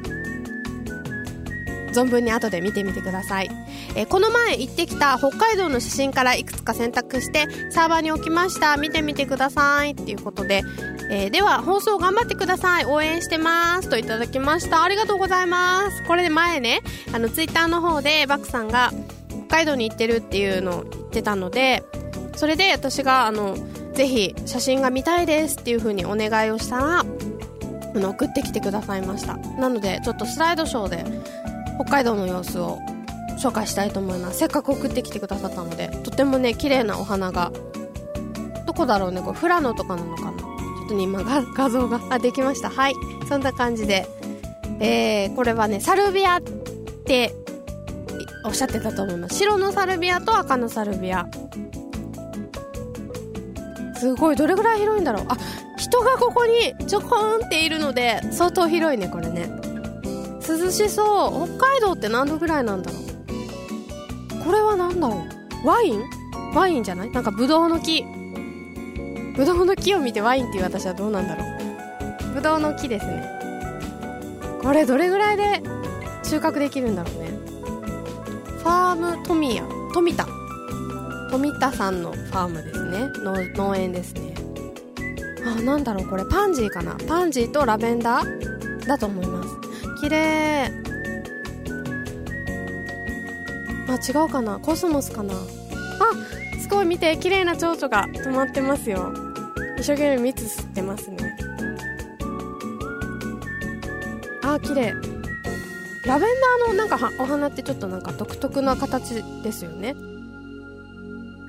[1.93, 3.51] 存分に後で見てみてください。
[3.97, 8.76] えー、この前行ってきた北海道の写真からいくつか選択してサーバーに置きました。
[8.76, 9.93] 見てみてください。
[9.93, 10.62] っていうことで、
[11.11, 12.84] えー、では放送頑張ってください。
[12.84, 13.88] 応援してます。
[13.88, 14.82] といただきました。
[14.82, 16.05] ありがとうございます。
[16.05, 16.82] これで前ね
[17.12, 18.93] あのツイッターの方でバクさんが
[19.49, 21.82] 北海道に行ってるっていうのを言ってたので
[22.36, 23.57] それで私があの
[23.95, 25.57] ぜひ写真が見たいです。
[25.59, 27.05] っていう風にお願いをしたら
[27.95, 29.36] 送ってきてくださいました。
[29.36, 31.05] なのでちょっとスライドショーで
[31.80, 32.78] 北海道の様子を
[33.41, 34.38] 紹介したいと思います。
[34.38, 37.53] せっかく送ってきてくださったのでとてもね綺麗なお花が
[38.66, 40.38] どこだろうねこれ富良野とかなのかな。
[40.38, 42.70] ちょっとね今が 画像があできました。
[42.70, 42.95] はい。
[43.28, 44.07] そんな感じで。
[44.82, 47.34] えー、これはねサルビアって
[48.45, 49.36] おっしゃってたと思います。
[49.36, 51.26] 白のサルビアと赤のサルビア。
[53.97, 54.36] すごい。
[54.36, 55.26] どれぐらい広いんだろう。
[55.28, 55.36] あ
[55.76, 59.51] 人がここにちょこんっているので相当広いねこれね。
[60.49, 61.49] 涼しそう。
[61.59, 63.10] 北海道って何度ぐらいなんだろう。
[64.45, 65.24] これは何だろ
[65.64, 65.66] う？
[65.66, 66.05] ワイン？
[66.55, 67.11] ワインじゃない？
[67.11, 68.05] なんかブドウの木。
[69.36, 72.34] ブドウの木を見てワインっていう私はどうなんだろう？
[72.34, 73.24] ブドウの木ですね。
[74.62, 75.62] これどれぐらいで
[76.22, 77.28] 収穫できるんだろうね？
[78.59, 79.64] ファームトミヤ。
[79.93, 80.26] 富田
[81.30, 83.09] 富田さんのファームですね。
[83.55, 84.34] 農園ですね。
[85.47, 86.09] あなんだろう？
[86.09, 86.97] これパンジーかな？
[87.09, 88.86] パンジーとラベンダー？
[88.86, 89.49] だと思います。
[90.01, 90.80] 綺麗。
[93.91, 94.61] あ違うかな？
[94.61, 95.34] コスモスかな？
[95.34, 95.38] あ
[96.61, 99.12] すごい見て綺麗な蝶々が止まってますよ。
[99.76, 101.36] 一生懸命蜜吸ってますね。
[104.45, 104.95] あ綺麗。
[106.07, 106.28] ラベン
[106.66, 109.95] ダーのなんかお花ってちょっとなんか独特な形ですよね。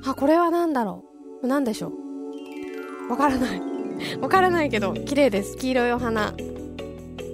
[0.05, 1.05] あこれは何だろ
[1.43, 1.47] う？
[1.47, 1.91] 何でしょ
[3.07, 3.11] う？
[3.11, 3.61] わからない。
[4.19, 5.57] わからないけど綺麗です。
[5.57, 6.33] 黄色いお花。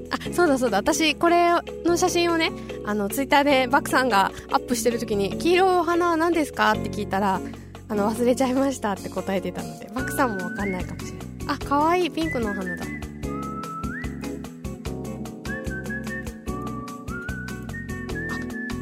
[0.09, 0.77] あそうだそうだ。
[0.77, 1.49] 私これ
[1.85, 2.51] の写真をね
[2.85, 7.41] あのツイッターでバクさんがアップしてる時に「黄色いお花は何ですか?」って聞いたら
[7.89, 11.27] あの忘れちゃいましたって答えてたのでバクさんもわかんないかもしれない。
[11.47, 12.85] あ可愛いピンクのお花だ。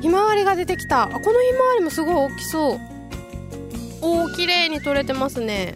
[0.02, 1.04] ひまわりが出てきた。
[1.04, 2.80] あこのひまわりもすごい大きそう。
[4.02, 5.74] おお綺麗に撮れてますね。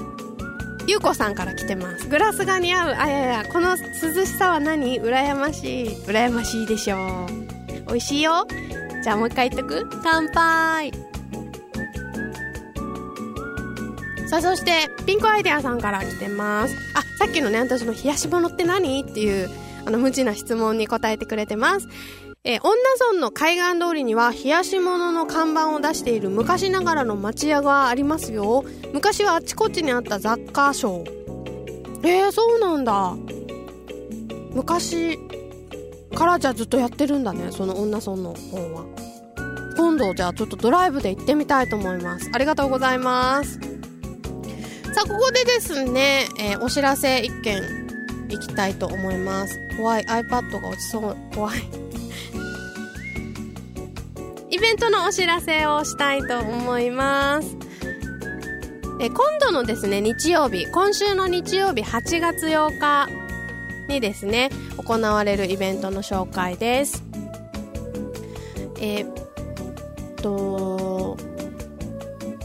[0.88, 2.08] ゆうこさんから来てます。
[2.08, 2.94] グラスが似合う。
[2.94, 4.98] あややこの涼しさは何？
[5.02, 5.88] 羨ましい。
[6.06, 7.88] 羨ましいでしょう。
[7.88, 8.46] 美味しいよ。
[9.04, 9.86] じゃあもう一回言っとく？
[10.02, 10.90] 乾杯。
[14.28, 16.74] さあそしてピンクアイデアさんから来てます。
[16.94, 19.02] あさっきのね私の冷やし物って何？
[19.02, 19.50] っていう
[19.84, 21.88] あの無知な質問に答えてくれてます。
[22.44, 22.76] えー、女
[23.10, 28.64] 村の海岸通りには冷やし物の看板を出している昔ながらの町屋がありますよ。
[28.92, 31.04] 昔はあちこちにあった雑貨商。
[32.04, 33.16] えー、そうなんだ。
[34.52, 35.18] 昔
[36.14, 38.84] からじゃあずっとやってるんだねその女村の方は。
[39.76, 42.30] 今度じゃあちょっとドライブで行ってみたいと思います。
[42.32, 43.60] ありがとうございます。
[44.94, 47.62] さあここでですね、えー、お知らせ一件
[48.28, 49.58] いきたいと思います。
[49.76, 51.77] 怖い iPad が落ちそう怖い。
[54.58, 57.56] イベントのお知らせをしたいと思います。
[59.00, 63.08] え今度のですね日曜日今週の日曜日8月8日
[63.88, 67.04] にですね行われるイベントの紹介です。
[68.80, 69.14] えー、っ
[70.16, 71.16] と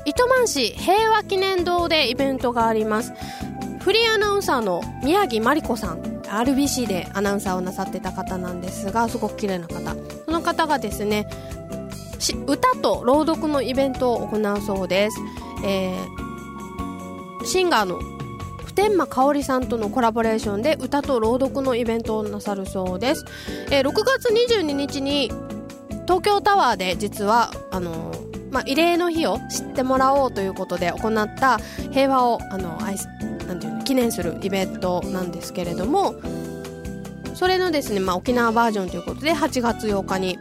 [0.06, 3.12] 糸満市平和記念堂でイベントがあります。
[3.80, 9.96] フリーアナウンサーの宮城真理子さん RBC でアナウンサーをなさってた方なんですがすごく綺麗な方。
[10.26, 11.28] その方がですね
[12.32, 15.20] 歌と朗読のイベントを行うそうです、
[15.66, 18.00] えー、シンガーの
[18.66, 23.26] 普天間香織さんとのコラボレーションで歌と朗読のイベントをなさるそうです、
[23.70, 25.32] えー、6月22日に
[26.06, 31.60] 東京タワーで実はあのー、まあ、慰霊の日を知ってもらおうということで行った
[31.92, 32.96] 平和をあの愛
[33.48, 36.16] なんていうの記念するイベントなんですけれども
[37.36, 40.40] それのですね、まあ、沖縄バージョンということで8月8日に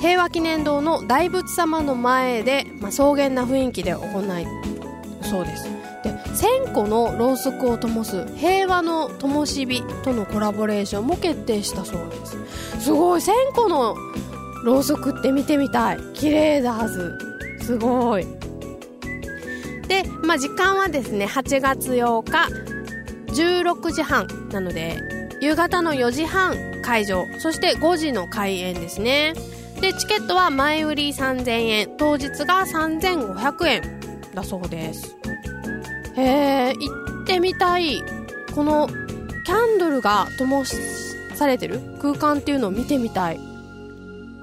[0.00, 4.46] 平和記念堂の大仏様の前で、まあ、草原な雰囲気で行い
[5.22, 5.64] そうです
[6.02, 12.84] で1000個のろうそくを灯す平和の灯火とのコラボレーションも決定したそうです。
[12.84, 13.20] すごい。
[13.20, 13.94] 1000個の
[14.64, 15.98] ろうそくって見てみたい。
[16.14, 17.18] 綺麗だはず。
[17.60, 18.26] すごい。
[19.88, 22.48] で、まあ、時間はですね8月8日
[23.32, 24.96] 16時半なので
[25.40, 27.26] 夕方の4時半会場。
[27.38, 29.34] そして5時の開演ですね。
[29.80, 34.00] でチケットは前売り3000円当日が3500円。
[34.34, 35.16] だそうです。
[36.16, 38.02] へえ行ってみたい。
[38.54, 38.88] この
[39.44, 40.64] キャンドルが灯
[41.34, 41.80] されてる？
[42.00, 43.40] 空間っていうのを見てみたい。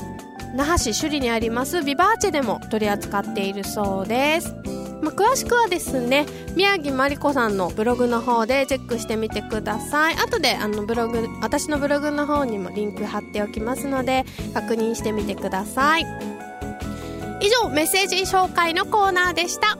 [0.56, 4.54] 那覇市首里にありますビバーチェでも取り扱っているそうです、
[5.02, 6.26] まあ、詳しくはですね
[6.56, 10.16] 宮城真理子さんのブログの方でチェックしてみてください。
[10.16, 16.06] 後であのブログ私のブログの方にもリンク貼っておきますので確認してみてください。
[17.41, 19.78] 以上メッセージ紹介のコーナーでした。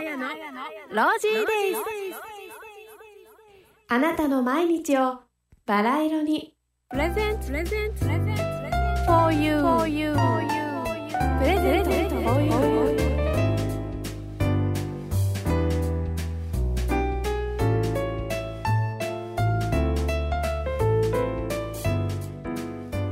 [0.00, 1.80] のロージーデイズ
[3.88, 5.20] あなたの毎日を
[5.66, 6.54] バラ色に。
[6.90, 7.46] プレゼント
[9.06, 10.14] for you, for you.
[11.38, 12.50] プレゼント for you.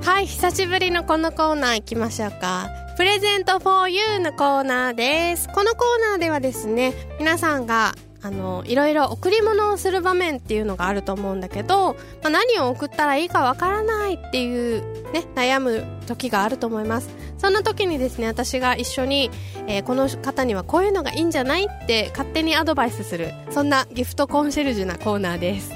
[0.04, 5.48] はい久しぶりのこのコーナー行きましょうかプレゼント for you のコーナーです。
[5.48, 19.30] このコーナーではですね、皆さんがあのいろいろ贈り物をする場面っていうのがあると思うんだけど、まあ、何を送ったらいいかわからないっていうね悩む時があると思いますそんな時にですね私が一緒に、
[19.66, 25.72] えー、この方にはこういうのがいいんじゃないって勝手にアドバイスするそんなギフトコンシェルジュなコーナーです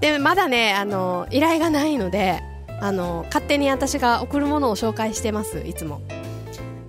[0.00, 2.40] でまだねあの依頼がないので
[2.80, 6.00] あの勝手に私が送るものを紹介してますいつも。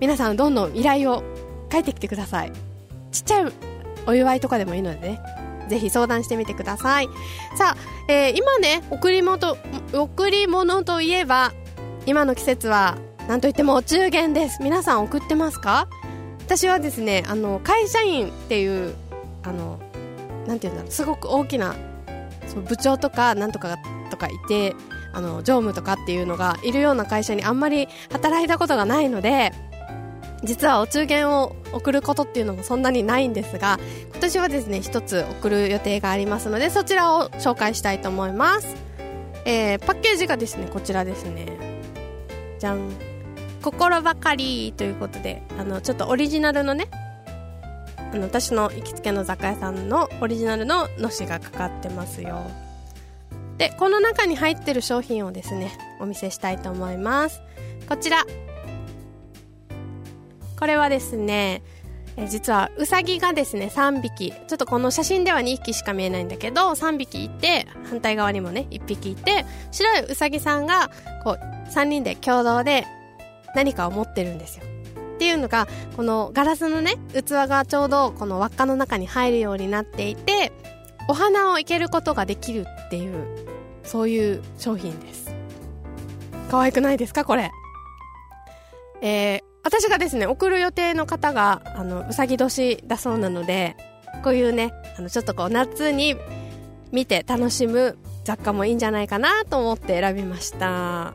[0.00, 1.22] 皆さんどんどん依頼を
[1.70, 2.52] 書いてきてください。
[3.12, 3.52] ちっちゃい
[4.06, 5.20] お祝いとかでもいいのでね。
[5.68, 7.08] ぜひ相談してみてください。
[7.56, 9.56] さあ、えー、今ね贈り物
[9.92, 11.52] 贈り物といえば
[12.06, 14.62] 今の季節は何といってもお中元です。
[14.62, 15.86] 皆さん送ってますか？
[16.40, 18.94] 私はですねあの会社員っていう
[19.44, 19.78] あの
[20.48, 21.76] なんていうんだろうすごく大きな
[22.48, 23.78] そう部長とかなんとか
[24.10, 24.74] とかいて
[25.12, 29.52] あの常務とかっていうのがいるような会社にあんまり働いたことがないので
[30.42, 33.78] 実はお中元を送ることっていうのもそんなにないんですが
[34.10, 38.76] 今年はですね一つ送る予定がありますのでそちらを紹介したいと思います、
[39.44, 41.58] えー、パッケージがですねこちらですね。
[42.58, 42.90] じゃん。
[43.62, 46.88] 心ばかりということであのちょっとオリジナルのね
[48.12, 52.50] あの私の行きつけの雑貨屋さんのオリジナルののしがかかってますよ。
[53.60, 57.42] でこの中に入ってる商品をですねお見せしたいと思います。
[57.86, 58.24] こちら。
[60.58, 61.62] これはですね
[62.16, 64.32] え実はウサギがですね3匹。
[64.32, 70.90] ちょっとこの写真では2匹しか見えないんだけど3匹いて反対側にもね1匹いて白いウサギさんが
[71.22, 72.86] こう3人で共同で
[73.54, 74.64] 何かを持ってるんですよ。
[75.16, 80.50] っていうのがこのガラスのね器がちょうどこの輪っかの中に入るようになっていて
[81.10, 83.26] お花を生けることができるっていう
[83.82, 85.34] そういう商品です。
[86.48, 87.50] 可愛くないですかこれ？
[89.02, 93.76] えー、私がですね送る予定の方があのうさぎ年だそうなので
[94.22, 96.14] こういうねあのちょっとこう夏に
[96.92, 101.14] 見て楽しむ雑貨もいいんじゃないかなと思って選びました。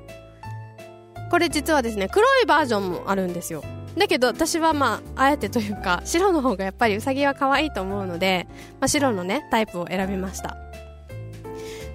[1.32, 3.64] これ実はですね黒いバージョンもあるんですよ。
[3.98, 8.48] だけど私はまああえてというか白の方がやっぱりうさぎは可愛いと思うので、
[8.80, 10.58] まあ、白のねタイプを選びました。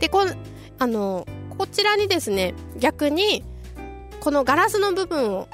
[0.01, 0.24] でこ
[0.78, 1.26] あの
[1.59, 3.44] こちらにですね逆に
[4.20, 5.48] このガラスの部分を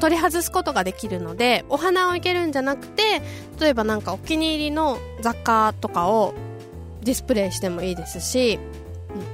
[0.00, 3.22] 取り外すことができるのでお花を生けるんじゃなくて
[3.60, 6.34] 例えばなんかお気に入りの雑貨とかを
[7.02, 8.58] ディスプレイしてもいいですし、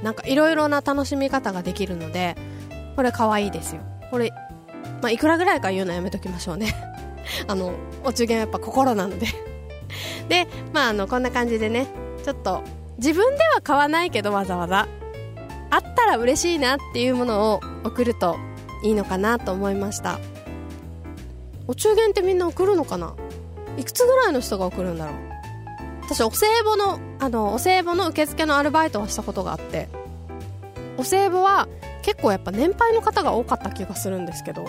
[0.03, 2.35] なんかいろいろな楽しみ方ができるので
[2.95, 3.81] これ可愛いですよ。
[4.11, 4.31] これ、
[5.01, 6.73] まあ、いくらぐらいか言うのやめときましょうね。
[7.47, 7.73] あの
[8.03, 9.27] お中元はやっぱ心なので。
[10.29, 11.87] でまああのこんな感じでね
[12.23, 12.61] ちょっと
[12.97, 14.87] 自分では買わないけどわざわざ。
[15.69, 18.37] あったら嬉しいなっていうものを送ると
[18.83, 20.19] いいのかなと思いました。
[21.67, 23.13] お中元ってみんな送るのかな？
[23.77, 25.15] いくつぐらいの人が送るんだろう？
[26.03, 29.89] 私お歳暮のあのお歳暮の受付のアルバイトをしたことがあって。
[30.97, 31.67] お歳暮は
[32.05, 34.67] 結構やっぱ年配の方が多かった気がするんですけど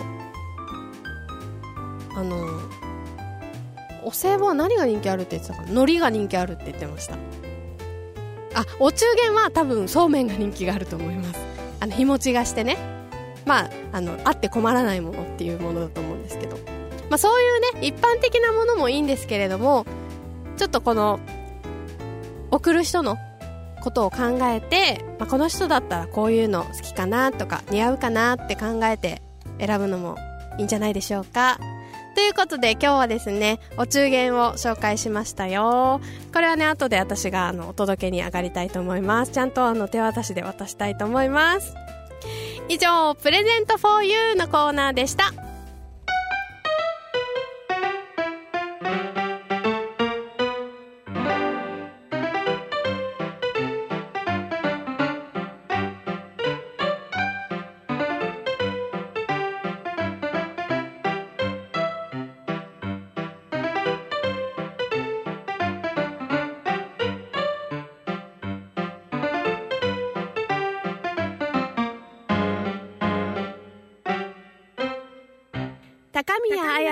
[2.15, 2.47] あの
[4.03, 5.69] お歳暮は何が人気あるって言ってたかな？
[5.69, 7.15] 海苔が人気あるって言ってました。
[8.55, 11.39] あお中元は多分そうめんが人気があると思います。
[11.79, 12.77] あの日持ちがしてね。
[13.45, 16.57] まああのあって困らないものっていうものだと思うんですけど。
[17.09, 19.85] まあ、そういうね一般的なものもいいんですけれども
[20.57, 21.21] ちょっとこの
[22.51, 23.17] 送る人の
[23.87, 29.21] ことを考えて、まあ、この人だったらこういうの好きかなとか似合うかなって考えて
[29.59, 30.17] 選ぶのも
[30.57, 31.57] いいんじゃないでしょうか。
[32.13, 36.01] ということで今日はですねお中元を紹介しましたよ。
[36.33, 39.31] これはね後で私があのお届けに上がりたいと思います。
[39.31, 41.73] ちゃんとあの手渡しで渡したいと思います。
[42.67, 45.46] 以上プレゼント for you のコーナーでした。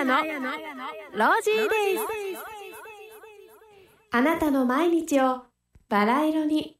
[0.05, 2.03] のロージーデイズ
[4.11, 5.41] あなたの毎日を
[5.89, 6.77] バラ色に。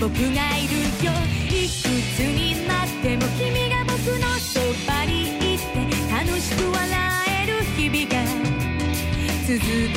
[0.00, 0.74] 僕がいる
[1.04, 1.12] よ。
[1.48, 1.72] いく
[2.16, 5.64] つになっても君が僕のそばにいて
[6.10, 6.84] 楽しく笑
[7.42, 8.14] える日々が
[9.46, 9.93] 続く。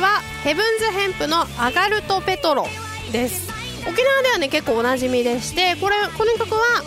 [0.00, 2.68] はヘブンズヘンプの「アガルト・ペトロ」
[3.12, 3.48] です。
[3.88, 6.82] 沖縄ではね結構おなじみでしてこれこの曲は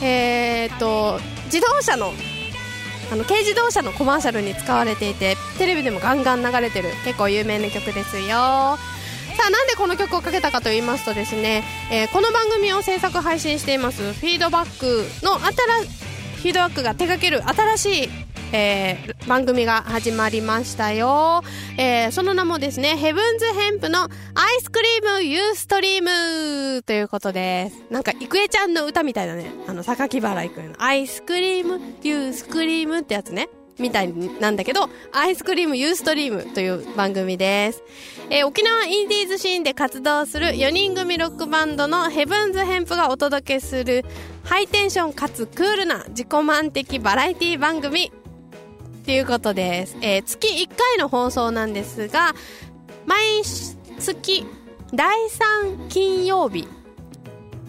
[0.00, 2.12] えー、っと自動車の
[3.10, 8.26] あの軽自動車のコマーシャルに使われていてテレビでもガンガン流れてる結構有名な曲ですよ。
[9.38, 15.52] さあなんでこの曲をかけたかと言いますとですね、えー、この番組を制作配信していますフィードバックの新
[16.38, 18.10] フィードバックが手掛ける新しい
[18.52, 21.42] えー、番組が始まりましたよ、
[21.76, 24.10] えー、その名もですね、ヘブンズヘンプのアイ
[24.62, 27.84] スクリームユーストリームということです。
[27.90, 29.50] なんか、いくえちゃんの歌みたいだね。
[29.66, 30.74] あの、榊原いくえの。
[30.78, 33.48] アイスクリーム、ユースクリームってやつね。
[33.78, 37.82] みたいなんだけど、アイスクリームユーストリームという番組です。
[38.30, 44.04] えー、沖縄インディーズシーンで活動する4人組ロックバンドのヘブンズヘンプがお届けする
[44.44, 48.12] ハイテンションかつクールな自己満的バラエティ番組
[49.08, 49.96] ということです。
[50.02, 52.34] えー、月1回の放送なんですが、
[53.06, 53.42] 毎
[53.98, 54.44] 月
[54.92, 55.16] 第
[55.64, 56.68] 3金曜日、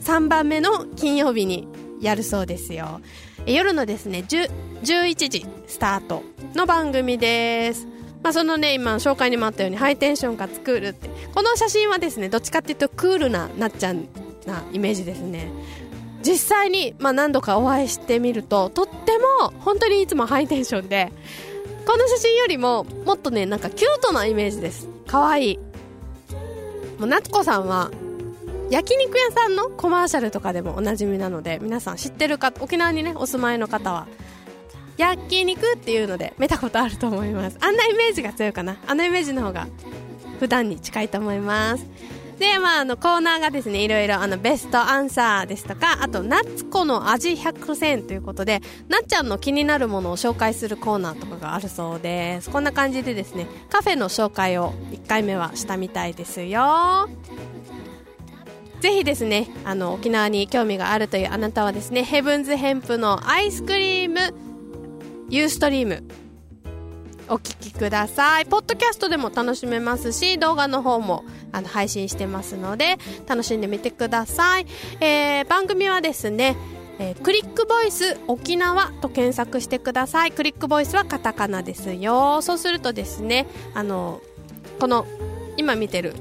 [0.01, 1.65] 3番目の金曜日に
[2.01, 2.99] やるそうですよ。
[3.45, 6.23] 夜のですね、11時スタート
[6.55, 7.87] の番組です。
[8.21, 11.09] まあ、そのね、今紹介にもあったようにハイテンションかつクールって。
[11.33, 14.09] この写真はですね、どっちかっていうとクールななっちゃん
[14.45, 15.49] なイメージですね。
[16.21, 21.11] 実際に、まあ、何度かお会いしてみるととっても本当にいつもハイテンションで
[21.85, 24.87] この写真よりももっとねなんかキュートなイメージです。
[25.07, 25.57] 可愛い。
[26.99, 27.89] もう夏子さんは
[28.69, 34.07] 焼肉屋さんのコマーシャルとかでもおなじみなので皆さん知ってる方沖縄にねお住まいの方は。
[34.97, 37.57] 焼肉っていうので見たことあると思います。
[37.61, 38.77] あんなイメージが強いかな。
[38.85, 39.67] あのイメージの方が
[40.39, 41.85] 普段に近いと思います。
[42.39, 52.49] で、まあ、あの、コーナーがですね、いろいろ、あの、ベストアンサーですとか、あと、夏子の味100選ということで、なっちゃんの気になるものを紹介するコーナーとかがあるそうです。
[52.49, 57.09] こんな感じでですね、カフェの紹介を1回目はしたみたいですよ。
[58.79, 64.33] ぜひですね、あの、沖縄に興味があるというあなたはですね、ヘブンズヘンプのアイスクリーム
[65.29, 66.03] ユーストリーム
[67.29, 68.47] お聞きください。
[68.47, 74.65] ポッドキャストでも楽しめますし、動画の方もあの配信してますので、楽しんでみてください。
[74.99, 76.57] えー、番組はですね、
[76.97, 80.31] えー、クリックボイス沖縄と検索してください。
[80.31, 82.41] クリックボイスはカタカナですよ。
[82.41, 84.21] そうするとですね、あの、
[84.79, 85.05] この、
[85.55, 86.15] 今見てる、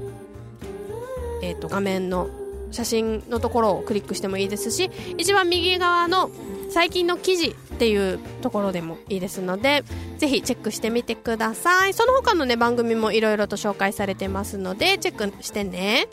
[1.42, 2.28] えっ、ー、と、画面の
[2.70, 6.30] 写真のところをクリックしてもいいですし、一番右側の
[6.70, 9.84] 最近の記事っていうところでもいいですので
[10.18, 11.94] ぜひチェックしてみてください。
[11.94, 16.08] その他のね番組もいろいろと紹介されてますのでチェックしてね。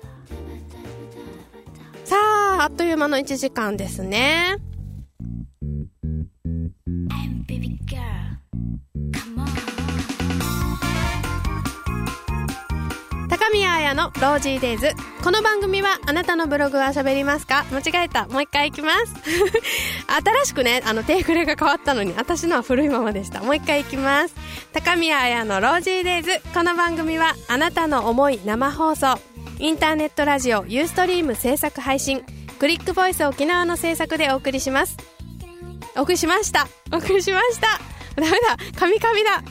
[2.04, 4.58] さああっという間の1時間ですね。
[13.52, 14.92] 宮彩のロージーデイズ。
[15.24, 17.66] この番組はあなたのブログは喋りますか？
[17.72, 18.28] 間違えた。
[18.28, 19.14] もう一回いきます。
[20.08, 23.42] 新しくね、あの、テークレが変わったのに、私のは古いままでした。
[23.42, 24.36] もう一回いきます。
[24.74, 26.42] 高宮彩のロージーデイズ。
[26.54, 29.20] この番組はあなたの思い生放送。
[29.60, 32.24] インターネットラジオユーストリーム制作配信。
[32.60, 34.98] クリックボイス沖縄の制作でお送りします。
[35.96, 36.68] お送りしました。
[36.92, 37.80] お送りしました。
[38.16, 38.58] ダメだ。
[38.78, 39.44] カミカミだ。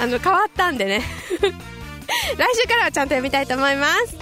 [0.00, 1.02] あの、変わったんでね。
[2.36, 4.16] 来週からはちゃんと読みたいと思います。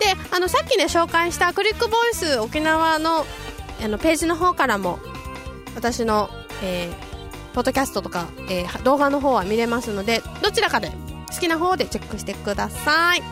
[0.00, 3.24] で、あの、さっきね、紹介したクリックボイス沖縄の
[3.82, 4.98] あのページの方からも、
[5.74, 6.30] 私の、
[6.62, 6.94] えー、
[7.54, 10.90] ポッドキャストとか、えー、動画の方は見れますので、どちらかで
[11.32, 13.22] 好きな方でチェックしてください。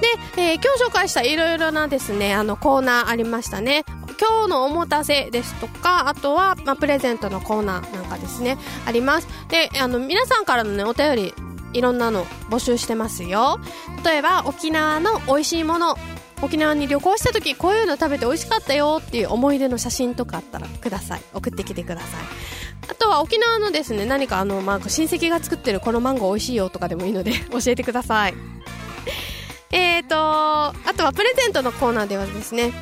[0.00, 3.84] で、えー、今日紹介したいろいろなですね、あのコーナーありましたね。
[4.20, 9.28] 今日のおもたせですとか、あとは、まあ、プレゼントのコーナーなんかですね、あります。
[9.48, 11.34] で、あの、皆さんからのね、お便り、
[11.72, 13.60] いろんなの募集してますよ。
[14.04, 15.96] 例えば、沖縄の美味しいもの、
[16.42, 22.08] 沖縄に旅行した時こういうの食べて美味しかったよっていう思い出の写真とかあったらください送ってきてください
[22.88, 28.34] あとは沖縄のですね何かあの、まあ、親戚が作ってるこのマンゴー美味しいよとかでもいいので 教えてください
[29.72, 32.72] えーと、あとはプレゼントのコーナーではですね、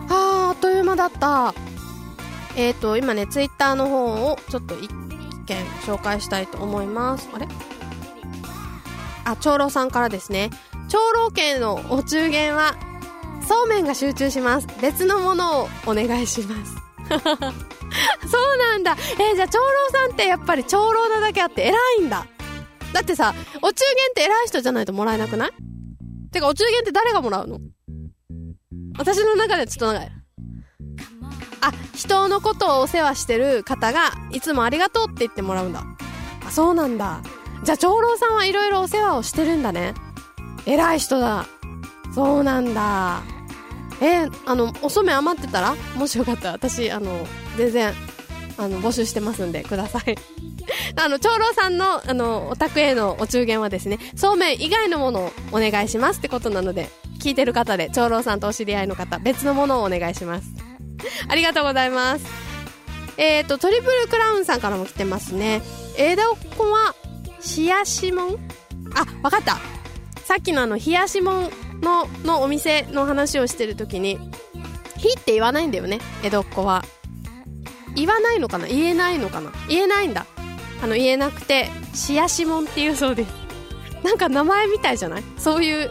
[0.08, 1.54] はあ、あっという間だった。
[2.56, 4.90] えっ、ー、と、今ね、ツイッターの方をちょっと一
[5.46, 7.28] 券紹介したいと思います。
[7.32, 7.48] あれ？
[9.24, 10.50] あ長老さんからですね。
[10.88, 12.76] 長老券のお中元は
[13.48, 14.66] そうめんが集中します。
[14.82, 16.74] 別のものをお願いします。
[17.08, 18.96] そうなんだ。
[19.18, 22.26] えー、じゃあ長老さんってやっぱり長老なだけあって偉いんだ。
[22.92, 25.50] だってさお中元って偉い人じゃないともらえなくない？
[26.32, 27.58] てかお中元って誰がもらうの？
[28.98, 30.12] 私の中でちょっと長い。
[31.66, 35.84] あ人のことをお世話してる方がいつもありがとうって言ってもらうんだ。
[36.46, 37.20] あそうなんだ。
[37.64, 39.94] じゃあ長老さんはいろいろお世話をしてるんだね。
[40.66, 41.46] 偉い人だ。
[42.14, 43.22] そうなんだ。
[44.00, 45.74] えー、あのお染め余ってたら？
[45.96, 47.92] もしよかったら私あの全然
[48.58, 50.16] あの募集してますんでください。
[50.96, 56.90] あの長老さんのあのお宅へのお中元はですねそうめん以外のものをお願いしますってことなので
[57.20, 60.48] 聞いてる方で長老さんとお知り合いの方別のものをお願いします。
[61.28, 62.24] ありがとうございます。
[63.16, 65.62] えっ、ー、とトリプルクラウンさんからも来てますね。
[65.96, 66.94] 江戸っ子は
[67.56, 68.48] 冷やしもん？
[68.94, 69.58] あわかった。
[70.24, 74.18] さっきのあの冷やしもんののお店の話をしてる時に
[74.98, 76.84] 「ひ」って言わないんだよね江戸っ子は。
[77.94, 78.66] 言わないのかな？
[78.66, 79.50] 言えないのかな？
[79.68, 80.26] 言えないんだ。
[80.82, 83.24] あの言えなくてしやしもんっていうそうで。
[83.24, 83.28] す
[84.04, 85.24] なんか名前みたいじゃない？
[85.38, 85.90] そういう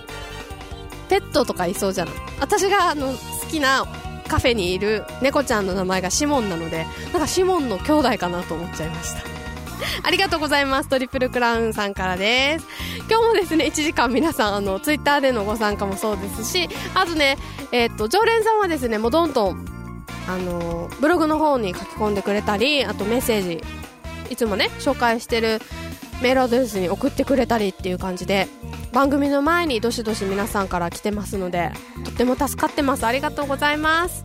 [1.10, 2.14] ペットとかいそうじゃない？
[2.39, 3.18] 私があの好
[3.49, 3.88] きな
[4.28, 9.36] カフェにいる猫ちゃんの名前がシモンなのでなんかシモンの兄弟かなと思っちゃいました
[10.03, 10.89] ありがとうございます。
[10.89, 12.67] トリプルクラウンさんからです。
[13.09, 17.38] 今日もですね、1時間皆さん、あの、ツイッターでのご参加もそうですし、あとね、
[17.71, 19.65] えっ、と、常連さんはですね、もうどんどん、
[20.28, 23.63] あの、ブログの方に書き込んでくれたり、あとメッセージ、
[24.30, 25.61] いつもね、紹介してる
[26.22, 28.47] メールアドレスに送ってくれたりっていう感じで、
[28.91, 31.72] 番組の前にどしどし皆さんから来てますので、
[32.03, 33.05] とっても助かってます。
[33.05, 34.24] ありがとうございます。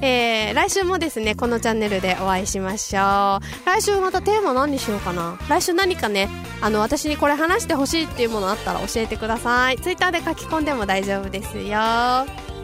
[0.00, 3.66] えー、来週もですね、このチャンネルでお会いしましょう。
[3.66, 5.38] 来週またテーマ何にしようかな。
[5.48, 6.28] 来週何かね、
[6.60, 9.78] あの、私にこれ話してほしいっていうものあったら教えてください。
[9.78, 12.55] ツイッターで書き込んでも大丈夫ですよ。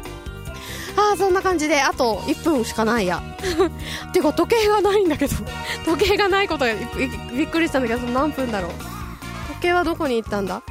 [0.97, 4.12] ああ、そんな感じで、あと1分しかないやっ。
[4.12, 5.36] ていうか、時計がないんだけど。
[5.86, 6.72] 時計がないことが
[7.32, 8.70] びっくりしたんだけど、何分だろう。
[9.49, 10.62] 時計はどこに行ったんだ？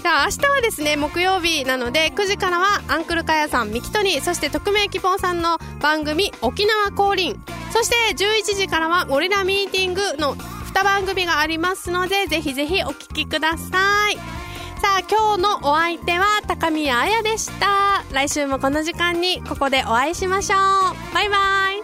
[0.00, 7.42] じゃあ明日はですね木曜日なので9時からはアンクルカヤさんミキトニそして匿名希望さんの番組沖縄降臨
[7.72, 14.16] そして11時からはゴリラミーティングの2番組がありますのでぜひぜひお聞きください
[14.80, 20.58] さあ今日のお相手は高宮彩でした来週もこの時間にここでお会いしましょう
[21.14, 21.36] バイバ
[21.72, 21.82] イ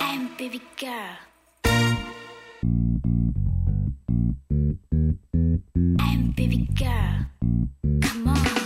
[0.00, 1.16] I'm baby girl.
[5.98, 7.26] I'm baby girl.
[8.02, 8.65] Come on.